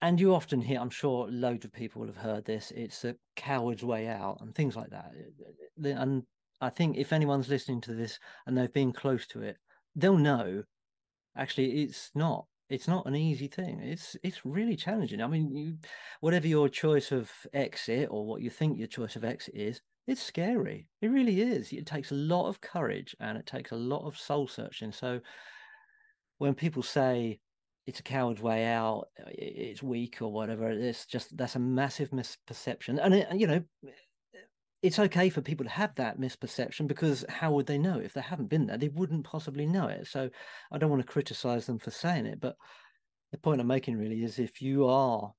and 0.00 0.20
you 0.20 0.34
often 0.34 0.60
hear, 0.60 0.80
I'm 0.80 0.90
sure 0.90 1.28
loads 1.30 1.64
of 1.64 1.72
people 1.72 2.00
will 2.00 2.08
have 2.08 2.16
heard 2.16 2.44
this, 2.44 2.72
it's 2.74 3.04
a 3.04 3.14
coward's 3.36 3.84
way 3.84 4.08
out 4.08 4.38
and 4.40 4.54
things 4.54 4.74
like 4.74 4.90
that. 4.90 5.12
And 5.84 6.24
I 6.60 6.70
think 6.70 6.96
if 6.96 7.12
anyone's 7.12 7.48
listening 7.48 7.80
to 7.82 7.94
this 7.94 8.18
and 8.46 8.56
they've 8.56 8.72
been 8.72 8.92
close 8.92 9.26
to 9.28 9.42
it, 9.42 9.58
they'll 9.94 10.16
know 10.16 10.64
actually 11.36 11.82
it's 11.82 12.10
not 12.14 12.46
it's 12.68 12.88
not 12.88 13.04
an 13.04 13.14
easy 13.14 13.48
thing. 13.48 13.80
It's 13.80 14.16
it's 14.22 14.46
really 14.46 14.76
challenging. 14.76 15.20
I 15.20 15.26
mean, 15.26 15.54
you, 15.54 15.76
whatever 16.20 16.46
your 16.46 16.70
choice 16.70 17.12
of 17.12 17.30
exit 17.52 18.08
or 18.10 18.24
what 18.24 18.40
you 18.40 18.48
think 18.48 18.78
your 18.78 18.88
choice 18.88 19.14
of 19.14 19.24
exit 19.24 19.54
is, 19.54 19.82
it's 20.06 20.22
scary. 20.22 20.88
It 21.00 21.08
really 21.08 21.40
is. 21.40 21.72
It 21.72 21.86
takes 21.86 22.10
a 22.10 22.16
lot 22.16 22.48
of 22.48 22.60
courage 22.60 23.14
and 23.20 23.38
it 23.38 23.46
takes 23.46 23.70
a 23.70 23.76
lot 23.76 24.06
of 24.06 24.18
soul 24.18 24.48
searching. 24.48 24.92
So 24.92 25.20
when 26.38 26.54
people 26.54 26.82
say 26.82 27.38
it's 27.86 28.00
a 28.00 28.04
coward's 28.04 28.42
way 28.42 28.64
out, 28.66 29.08
uh, 29.20 29.30
it's 29.30 29.82
weak 29.82 30.18
or 30.20 30.32
whatever, 30.32 30.70
it's 30.70 31.06
just 31.06 31.36
that's 31.36 31.56
a 31.56 31.60
massive 31.60 32.10
misperception. 32.10 32.98
And 33.02 33.14
it, 33.14 33.28
you 33.34 33.46
know, 33.46 33.62
it's 34.82 34.98
okay 34.98 35.30
for 35.30 35.40
people 35.40 35.64
to 35.64 35.70
have 35.70 35.94
that 35.94 36.18
misperception 36.18 36.88
because 36.88 37.24
how 37.28 37.52
would 37.52 37.66
they 37.66 37.78
know 37.78 37.98
if 37.98 38.12
they 38.12 38.20
haven't 38.20 38.50
been 38.50 38.66
there? 38.66 38.78
They 38.78 38.88
wouldn't 38.88 39.24
possibly 39.24 39.66
know 39.66 39.86
it. 39.86 40.08
So 40.08 40.28
I 40.72 40.78
don't 40.78 40.90
want 40.90 41.02
to 41.02 41.12
criticize 41.12 41.66
them 41.66 41.78
for 41.78 41.92
saying 41.92 42.26
it, 42.26 42.40
but 42.40 42.56
the 43.30 43.38
point 43.38 43.60
I'm 43.60 43.68
making 43.68 43.98
really 43.98 44.24
is 44.24 44.40
if 44.40 44.60
you 44.60 44.86
are 44.86 45.32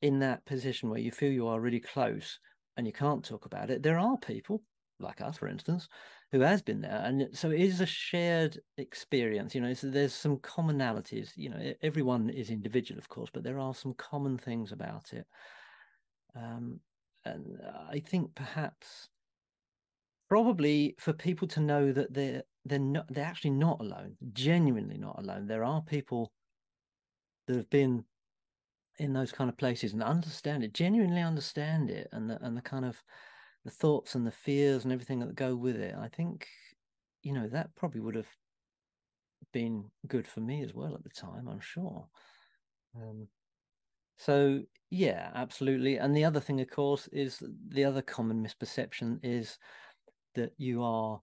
in 0.00 0.20
that 0.20 0.46
position 0.46 0.90
where 0.90 1.00
you 1.00 1.10
feel 1.10 1.32
you 1.32 1.48
are 1.48 1.60
really 1.60 1.80
close 1.80 2.38
and 2.78 2.86
you 2.86 2.92
can't 2.92 3.24
talk 3.24 3.44
about 3.44 3.70
it, 3.70 3.82
there 3.82 3.98
are 3.98 4.16
people 4.16 4.62
like 5.00 5.20
us, 5.20 5.36
for 5.36 5.48
instance, 5.48 5.88
who 6.32 6.40
has 6.40 6.62
been 6.62 6.80
there, 6.80 7.02
and 7.04 7.28
so 7.32 7.50
it 7.50 7.60
is 7.60 7.80
a 7.80 7.86
shared 7.86 8.58
experience. 8.78 9.54
You 9.54 9.60
know, 9.60 9.74
there's 9.74 10.14
some 10.14 10.38
commonalities. 10.38 11.30
You 11.36 11.50
know, 11.50 11.72
everyone 11.82 12.30
is 12.30 12.50
individual, 12.50 12.98
of 12.98 13.08
course, 13.08 13.30
but 13.32 13.42
there 13.42 13.58
are 13.58 13.74
some 13.74 13.94
common 13.94 14.38
things 14.38 14.72
about 14.72 15.12
it. 15.12 15.26
Um, 16.34 16.80
and 17.24 17.58
I 17.90 17.98
think 17.98 18.34
perhaps, 18.34 19.08
probably 20.28 20.94
for 20.98 21.12
people 21.12 21.48
to 21.48 21.60
know 21.60 21.92
that 21.92 22.12
they're 22.14 22.42
they're 22.64 22.78
not 22.78 23.06
they're 23.12 23.24
actually 23.24 23.50
not 23.50 23.80
alone, 23.80 24.16
genuinely 24.32 24.98
not 24.98 25.18
alone. 25.18 25.46
There 25.46 25.64
are 25.64 25.82
people 25.82 26.32
that 27.46 27.56
have 27.56 27.70
been 27.70 28.04
in 28.98 29.12
those 29.12 29.32
kind 29.32 29.48
of 29.48 29.56
places 29.56 29.92
and 29.92 30.02
understand 30.02 30.64
it, 30.64 30.74
genuinely 30.74 31.22
understand 31.22 31.90
it, 31.90 32.08
and 32.12 32.28
the 32.28 32.44
and 32.44 32.56
the 32.56 32.62
kind 32.62 32.84
of 32.84 33.02
the 33.64 33.70
thoughts 33.70 34.14
and 34.14 34.26
the 34.26 34.30
fears 34.30 34.84
and 34.84 34.92
everything 34.92 35.18
that 35.20 35.34
go 35.34 35.54
with 35.54 35.76
it. 35.76 35.94
I 35.94 36.08
think, 36.08 36.46
you 37.22 37.32
know, 37.32 37.48
that 37.48 37.74
probably 37.74 38.00
would 38.00 38.14
have 38.14 38.28
been 39.52 39.90
good 40.06 40.26
for 40.26 40.40
me 40.40 40.62
as 40.62 40.74
well 40.74 40.94
at 40.94 41.02
the 41.02 41.10
time. 41.10 41.48
I'm 41.48 41.60
sure. 41.60 42.06
Um, 42.94 43.28
So 44.16 44.62
yeah, 44.90 45.30
absolutely. 45.34 45.98
And 45.98 46.16
the 46.16 46.24
other 46.24 46.40
thing, 46.40 46.60
of 46.60 46.70
course, 46.70 47.08
is 47.08 47.42
the 47.68 47.84
other 47.84 48.02
common 48.02 48.44
misperception 48.44 49.20
is 49.22 49.58
that 50.34 50.52
you 50.56 50.82
are 50.82 51.20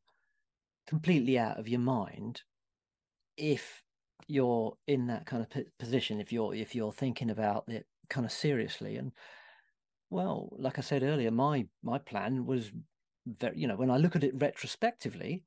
completely 0.87 1.37
out 1.37 1.59
of 1.59 1.67
your 1.67 1.79
mind 1.79 2.41
if 3.37 3.83
you're 4.27 4.75
in 4.87 5.07
that 5.07 5.25
kind 5.25 5.43
of 5.43 5.63
position 5.77 6.19
if 6.19 6.31
you're 6.31 6.53
if 6.53 6.75
you're 6.75 6.91
thinking 6.91 7.29
about 7.29 7.65
it 7.67 7.85
kind 8.09 8.25
of 8.25 8.31
seriously. 8.31 8.97
And 8.97 9.11
well 10.11 10.49
like 10.59 10.77
i 10.77 10.81
said 10.81 11.01
earlier 11.03 11.31
my 11.31 11.65
my 11.81 11.97
plan 11.97 12.45
was 12.45 12.71
very 13.25 13.57
you 13.59 13.67
know 13.67 13.75
when 13.75 13.89
i 13.89 13.97
look 13.97 14.15
at 14.15 14.23
it 14.23 14.33
retrospectively 14.35 15.43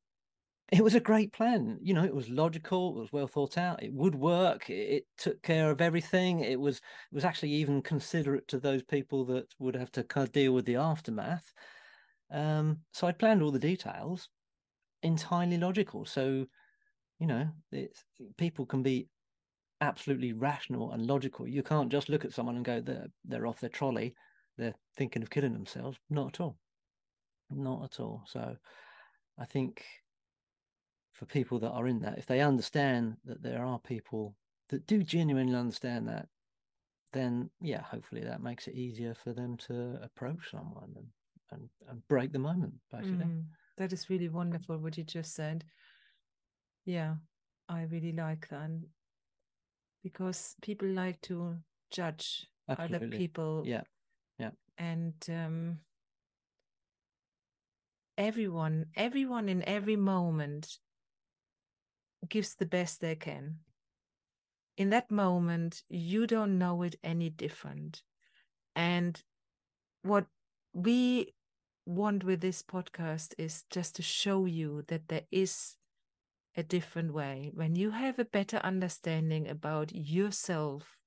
it 0.71 0.85
was 0.85 0.95
a 0.95 1.01
great 1.01 1.33
plan. 1.33 1.79
You 1.81 1.95
know 1.95 2.05
it 2.05 2.15
was 2.15 2.29
logical 2.29 2.97
it 2.97 3.01
was 3.01 3.13
well 3.13 3.27
thought 3.27 3.57
out 3.57 3.83
it 3.83 3.93
would 3.93 4.15
work 4.15 4.69
it, 4.69 5.07
took 5.17 5.43
care 5.43 5.71
of 5.71 5.81
everything 5.81 6.41
it 6.41 6.61
was 6.61 6.77
it 6.79 7.15
was 7.15 7.25
actually 7.25 7.53
even 7.53 7.81
considerate 7.81 8.49
to 8.49 8.59
those 8.59 8.83
people 8.83 9.25
that 9.27 9.47
would 9.59 9.77
have 9.77 9.91
to 9.93 10.05
kind 10.05 10.27
of 10.27 10.33
deal 10.33 10.53
with 10.53 10.67
the 10.67 10.77
aftermath. 10.77 11.53
Um 12.31 12.81
so 12.93 13.07
i 13.07 13.13
planned 13.13 13.43
all 13.43 13.51
the 13.51 13.59
details 13.59 14.29
entirely 15.03 15.57
logical. 15.57 16.05
So 16.05 16.47
you 17.19 17.27
know 17.27 17.49
it's 17.73 18.05
people 18.37 18.67
can 18.67 18.83
be 18.83 19.09
absolutely 19.81 20.33
rational 20.33 20.93
and 20.93 21.07
logical. 21.07 21.47
You 21.47 21.63
can't 21.63 21.91
just 21.91 22.09
look 22.09 22.25
at 22.25 22.33
someone 22.33 22.57
and 22.57 22.65
go 22.65 22.81
they're 22.81 23.09
they're 23.25 23.47
off 23.47 23.61
their 23.61 23.71
trolley. 23.71 24.15
They're 24.57 24.75
thinking 24.97 25.23
of 25.23 25.31
killing 25.31 25.53
themselves. 25.53 25.99
Not 26.11 26.35
at 26.35 26.41
all. 26.41 26.59
Not 27.51 27.85
at 27.85 28.01
all. 28.01 28.23
So 28.27 28.57
i 29.41 29.45
think 29.45 29.85
for 31.13 31.27
people 31.27 31.59
that 31.59 31.71
are 31.71 31.89
in 31.89 32.01
that 32.01 32.19
if 32.19 32.27
they 32.27 32.41
understand 32.41 33.17
that 33.25 33.43
there 33.43 33.65
are 33.65 33.79
people 33.79 34.35
that 34.69 34.87
do 34.87 35.03
genuinely 35.03 35.55
understand 35.55 36.09
that 36.09 36.29
then 37.13 37.49
yeah 37.61 37.83
hopefully 37.83 38.23
that 38.23 38.43
makes 38.43 38.69
it 38.69 38.75
easier 38.75 39.15
for 39.15 39.33
them 39.33 39.57
to 39.57 39.99
approach 40.03 40.51
someone 40.51 40.93
and 40.97 41.07
and, 41.51 41.69
and 41.89 42.07
break 42.09 42.31
the 42.31 42.39
moment 42.39 42.75
basically. 42.93 43.25
Mm, 43.25 43.45
that 43.79 43.93
is 43.93 44.11
really 44.11 44.29
wonderful 44.29 44.77
what 44.77 44.99
you 44.99 45.05
just 45.05 45.35
said 45.35 45.65
yeah 46.89 47.15
i 47.69 47.83
really 47.83 48.13
like 48.13 48.49
that 48.49 48.71
because 50.03 50.57
people 50.63 50.89
like 50.89 51.21
to 51.21 51.57
judge 51.91 52.47
Absolutely. 52.69 52.97
other 52.97 53.17
people 53.17 53.63
yeah 53.67 53.83
yeah. 54.39 54.51
and 54.79 55.15
um 55.29 55.79
everyone 58.17 58.87
everyone 58.97 59.49
in 59.49 59.63
every 59.69 59.97
moment 59.97 60.79
gives 62.29 62.55
the 62.55 62.67
best 62.67 63.01
they 63.01 63.15
can. 63.15 63.59
In 64.77 64.91
that 64.91 65.11
moment 65.11 65.83
you 65.89 66.27
don't 66.27 66.59
know 66.59 66.83
it 66.83 66.97
any 67.03 67.31
different. 67.31 68.03
And 68.75 69.23
what 70.03 70.27
we 70.73 71.35
want 71.87 72.25
with 72.25 72.41
this 72.41 72.63
podcast 72.63 73.35
is 73.39 73.65
just 73.71 73.97
to 73.97 74.03
show 74.03 74.45
you 74.45 74.85
that 74.89 75.09
there 75.09 75.27
is 75.31 75.77
a 76.59 76.63
different 76.65 77.15
way, 77.15 77.53
when 77.55 77.77
you 77.77 77.93
have 77.93 78.19
a 78.19 78.25
better 78.25 78.57
understanding 78.59 79.49
about 79.49 79.95
yourself 79.95 80.99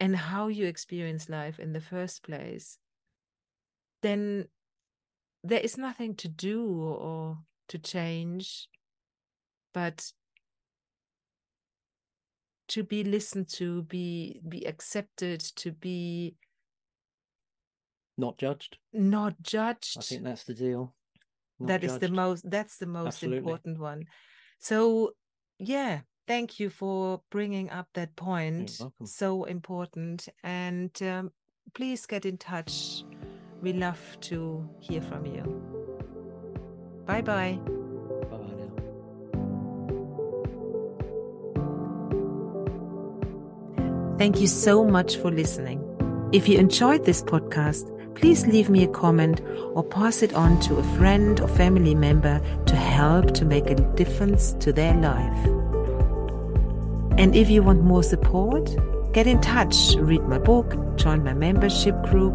and 0.00 0.16
how 0.16 0.48
you 0.48 0.66
experience 0.66 1.28
life 1.28 1.60
in 1.60 1.72
the 1.72 1.80
first 1.80 2.24
place, 2.24 2.78
then 4.02 4.46
there 5.44 5.60
is 5.60 5.78
nothing 5.78 6.16
to 6.16 6.28
do 6.28 6.66
or 6.68 7.38
to 7.68 7.78
change, 7.78 8.68
but 9.72 10.12
to 12.66 12.82
be 12.82 13.04
listened 13.04 13.48
to, 13.48 13.82
be 13.82 14.40
be 14.48 14.66
accepted, 14.66 15.38
to 15.54 15.70
be 15.70 16.34
not 18.18 18.38
judged. 18.38 18.76
Not 18.92 19.40
judged. 19.40 19.98
I 19.98 20.02
think 20.02 20.24
that's 20.24 20.42
the 20.42 20.54
deal 20.54 20.94
that 21.60 21.84
is 21.84 21.98
the 21.98 22.08
most 22.08 22.48
that's 22.48 22.78
the 22.78 22.86
most 22.86 23.06
Absolutely. 23.06 23.38
important 23.38 23.78
one. 23.78 24.04
So 24.58 25.12
yeah 25.58 26.00
thank 26.26 26.58
you 26.58 26.70
for 26.70 27.20
bringing 27.30 27.70
up 27.70 27.88
that 27.94 28.16
point 28.16 28.80
so 29.04 29.44
important. 29.44 30.28
And 30.42 30.90
um, 31.02 31.32
please 31.74 32.06
get 32.06 32.24
in 32.24 32.38
touch. 32.38 33.04
We 33.62 33.72
love 33.72 34.00
to 34.22 34.68
hear 34.80 35.00
from 35.02 35.26
you. 35.26 35.42
Bye 37.06 37.20
bye 37.22 37.58
Thank 44.16 44.40
you 44.40 44.46
so 44.46 44.84
much 44.84 45.16
for 45.16 45.30
listening. 45.30 45.82
If 46.32 46.48
you 46.48 46.56
enjoyed 46.56 47.04
this 47.04 47.22
podcast, 47.22 47.90
please 48.14 48.46
leave 48.46 48.70
me 48.70 48.84
a 48.84 48.88
comment 48.88 49.42
or 49.74 49.82
pass 49.82 50.22
it 50.22 50.32
on 50.34 50.60
to 50.60 50.76
a 50.76 50.82
friend 50.96 51.40
or 51.40 51.48
family 51.48 51.94
member 51.94 52.40
to 52.66 52.76
help 52.76 53.34
to 53.34 53.44
make 53.44 53.66
a 53.66 53.74
difference 53.96 54.52
to 54.60 54.72
their 54.72 54.94
life. 54.94 55.46
And 57.18 57.36
if 57.36 57.50
you 57.50 57.62
want 57.62 57.82
more 57.82 58.02
support, 58.02 58.74
get 59.12 59.26
in 59.26 59.38
touch, 59.40 59.94
read 59.96 60.22
my 60.22 60.38
book, 60.38 60.74
join 60.96 61.22
my 61.22 61.34
membership 61.34 62.02
group, 62.02 62.32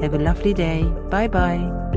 Have 0.00 0.14
a 0.14 0.18
lovely 0.18 0.54
day. 0.54 0.84
Bye 1.10 1.28
bye. 1.28 1.87